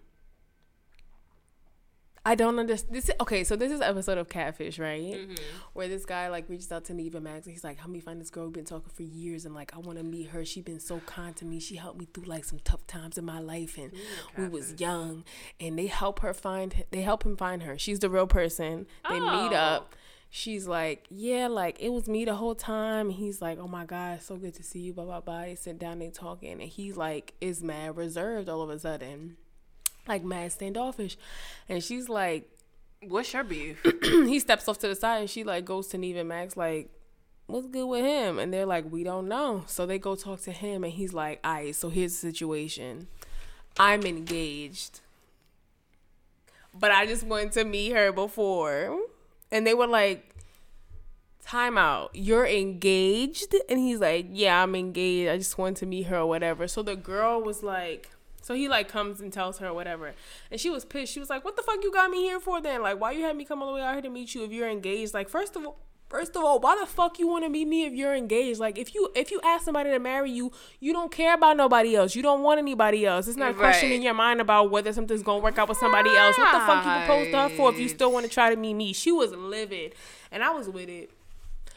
[2.24, 2.94] I don't understand.
[2.94, 5.02] This okay, so this is episode of Catfish, right?
[5.14, 5.34] Mm-hmm.
[5.72, 7.98] Where this guy like reaches out to Nev and Max and he's like, "Help me
[7.98, 8.44] find this girl.
[8.44, 10.44] We've been talking for years, and like I want to meet her.
[10.44, 11.58] She's been so kind to me.
[11.58, 13.90] She helped me through like some tough times in my life, and
[14.38, 15.24] we was young.
[15.58, 16.84] And they help her find.
[16.92, 17.76] They help him find her.
[17.76, 18.86] She's the real person.
[19.08, 19.54] They meet Oh.
[19.56, 19.96] up.
[20.34, 23.10] She's like, yeah, like it was me the whole time.
[23.10, 24.92] He's like, oh my god, so good to see you.
[24.94, 25.42] Blah blah blah.
[25.42, 29.36] They sit down, they talking, and he like is mad reserved all of a sudden,
[30.06, 31.16] like mad standoffish,
[31.68, 32.48] and she's like,
[33.06, 33.84] What's your beef?
[34.02, 36.88] he steps off to the side and she like goes to Nev and Max like,
[37.46, 38.38] what's good with him?
[38.38, 39.64] And they're like, we don't know.
[39.66, 43.08] So they go talk to him and he's like, alright, so here's the situation.
[43.78, 45.00] I'm engaged.
[46.74, 48.98] But I just went to meet her before.
[49.50, 50.34] And they were like,
[51.44, 52.10] time out.
[52.14, 53.54] You're engaged?
[53.68, 55.30] And he's like, yeah, I'm engaged.
[55.30, 56.66] I just wanted to meet her or whatever.
[56.66, 58.10] So the girl was like,
[58.42, 60.14] so he like comes and tells her whatever.
[60.50, 61.12] And she was pissed.
[61.12, 62.82] She was like, What the fuck you got me here for then?
[62.82, 64.52] Like, why you had me come all the way out here to meet you if
[64.52, 65.14] you're engaged?
[65.14, 65.78] Like, first of all
[66.12, 68.60] First of all, why the fuck you want to meet me if you're engaged?
[68.60, 71.96] Like, if you if you ask somebody to marry you, you don't care about nobody
[71.96, 72.14] else.
[72.14, 73.28] You don't want anybody else.
[73.28, 76.14] It's not a question in your mind about whether something's gonna work out with somebody
[76.14, 76.36] else.
[76.36, 78.56] What the fuck you proposed to her for if you still want to try to
[78.56, 78.92] meet me?
[78.92, 79.94] She was livid,
[80.30, 81.10] and I was with it.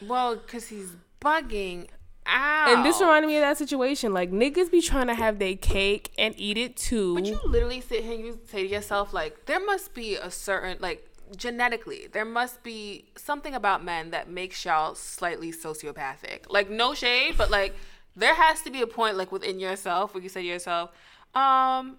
[0.06, 1.86] well, because he's bugging
[2.28, 4.12] And this reminded me of that situation.
[4.12, 7.14] Like niggas be trying to have their cake and eat it too.
[7.14, 10.30] But you literally sit here and you say to yourself, like, there must be a
[10.30, 16.50] certain, like, genetically, there must be something about men that makes y'all slightly sociopathic.
[16.50, 17.74] Like, no shade, but like,
[18.14, 20.90] there has to be a point, like, within yourself where you say to yourself,
[21.34, 21.98] um,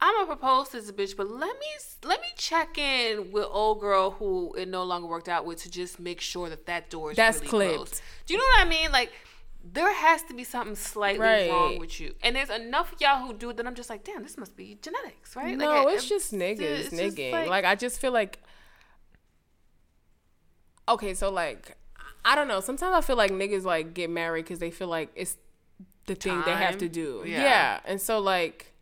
[0.00, 1.66] I'm gonna propose to this bitch, but let me
[2.04, 5.70] let me check in with old girl who it no longer worked out with to
[5.70, 7.74] just make sure that that door is That's really clipped.
[7.76, 8.02] closed.
[8.26, 8.92] Do you know what I mean?
[8.92, 9.10] Like
[9.72, 11.50] there has to be something slightly Right.
[11.50, 14.04] wrong with you, and there's enough of y'all who do it that I'm just like,
[14.04, 15.56] damn, this must be genetics, right?
[15.56, 17.46] No, Like, I- it's just niggas it's just nigging.
[17.48, 18.38] Like, I just feel like
[20.88, 21.76] Okay, so like
[22.24, 22.60] I don't know.
[22.60, 25.36] Sometimes I feel like niggas like get married because they feel like it's
[26.06, 27.22] the thing they have to do.
[27.26, 27.42] Yeah.
[27.42, 27.80] Yeah.
[27.84, 28.72] And so like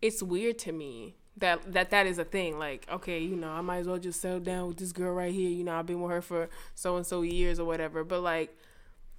[0.00, 2.58] it's weird to me that that that is a thing.
[2.58, 5.32] Like, okay, you know, I might as well just settle down with this girl right
[5.32, 5.50] here.
[5.50, 8.04] You know, I've been with her for so and so years or whatever.
[8.04, 8.56] But like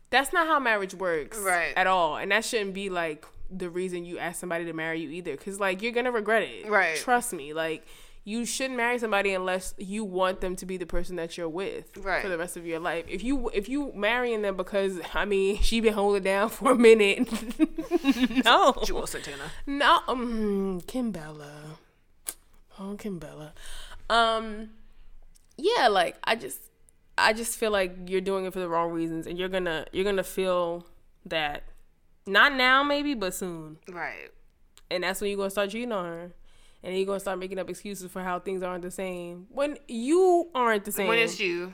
[0.10, 1.74] that's not how marriage works Right.
[1.76, 2.18] at all.
[2.18, 5.60] And that shouldn't be like the reason you ask somebody to marry you either cuz
[5.60, 6.68] like you're going to regret it.
[6.68, 6.95] Right.
[6.97, 7.53] Trust me.
[7.53, 7.86] Like
[8.26, 11.95] you shouldn't marry somebody unless you want them to be the person that you're with
[11.97, 12.22] Right.
[12.22, 13.05] for the rest of your life.
[13.07, 16.76] If you if you marrying them because I mean she been holding down for a
[16.76, 17.20] minute,
[18.45, 19.51] no, Juelz Santana.
[19.66, 21.78] no, um, Kimbella,
[22.80, 23.51] oh Kimbella,
[24.10, 24.70] um,
[25.57, 26.60] yeah, like I just
[27.20, 30.05] I just feel like you're doing it for the wrong reasons, and you're gonna you're
[30.05, 30.86] gonna feel
[31.26, 31.63] that
[32.26, 34.30] not now maybe, but soon Right.
[34.89, 36.32] and that's when you're gonna start cheating on her.
[36.82, 40.49] And you're gonna start making up excuses for how things aren't the same when you
[40.55, 41.07] aren't the same.
[41.09, 41.74] When it's you.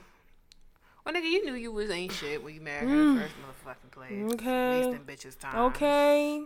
[1.05, 3.23] Well, nigga, you knew you was ain't shit when you married her in the mm.
[3.23, 4.33] first motherfucking place.
[4.33, 4.87] Okay.
[4.87, 5.55] Wasting bitches' time.
[5.65, 6.45] okay,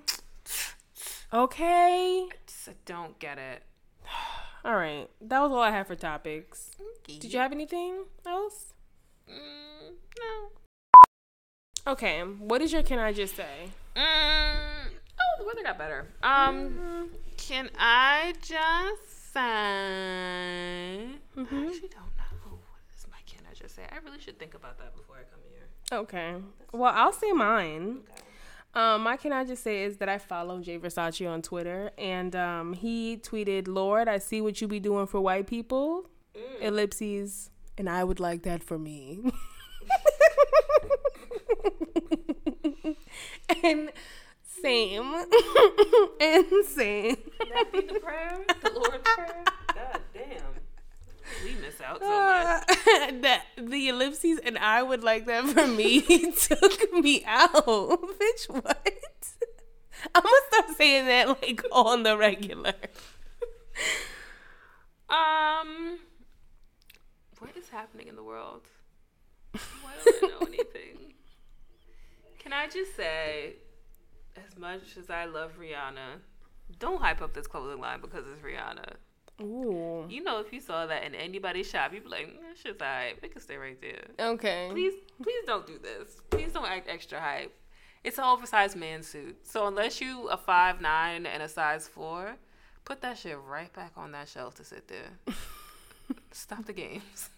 [1.34, 3.64] okay, I Just, don't get it.
[4.66, 5.10] all right.
[5.22, 6.72] That was all I have for topics.
[7.08, 8.74] Did you have anything else?
[9.30, 10.50] Mm, no.
[11.92, 13.70] Okay, what is your can I just say?
[13.96, 16.08] Mm, oh, the weather got better.
[16.24, 19.40] Um, can I just say?
[19.40, 21.08] I
[21.38, 22.52] actually don't know.
[22.52, 23.84] What is my can I just say?
[23.92, 26.00] I really should think about that before I come here.
[26.00, 26.36] Okay,
[26.72, 28.00] well I'll say mine.
[28.76, 32.36] Um, my can I just say is that I follow Jay Versace on Twitter, and
[32.36, 36.06] um, he tweeted, "Lord, I see what you be doing for white people."
[36.62, 37.50] Ellipses,
[37.80, 39.22] and I would like that for me.
[43.64, 43.92] and
[44.62, 45.16] same,
[46.20, 47.18] and same.
[47.40, 49.44] That be the prayer, the Lord's prayer.
[49.74, 50.42] God damn,
[51.46, 52.64] we miss out so much.
[52.68, 56.02] Uh, that the ellipses and I would like that for me
[56.38, 57.54] took me out.
[57.66, 58.90] Bitch, what?
[60.14, 62.74] I'm gonna start saying that like on the regular.
[65.10, 66.00] Um,
[67.70, 68.62] is happening in the world?
[69.52, 71.14] Why don't I know anything?
[72.40, 73.56] Can I just say,
[74.36, 76.20] as much as I love Rihanna,
[76.80, 78.94] don't hype up this clothing line because it's Rihanna.
[79.42, 80.06] Ooh.
[80.10, 82.82] You know, if you saw that in anybody's shop, you'd be like, mm, that shit's
[82.82, 83.24] hype.
[83.24, 84.04] It can stay right there.
[84.20, 84.68] Okay.
[84.72, 86.18] Please, please don't do this.
[86.30, 87.56] Please don't act extra hype.
[88.04, 89.48] It's an oversized man suit.
[89.48, 92.36] So unless you a five nine and a size four,
[92.86, 95.36] put that shit right back on that shelf to sit there.
[96.32, 97.30] Stop the games.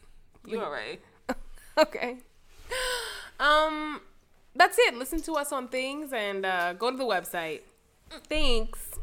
[0.46, 1.02] You alright?
[1.78, 2.18] Okay.
[3.40, 4.02] Um,
[4.56, 4.94] that's it.
[4.96, 7.62] Listen to us on things and uh, go to the website.
[8.28, 9.00] Thanks.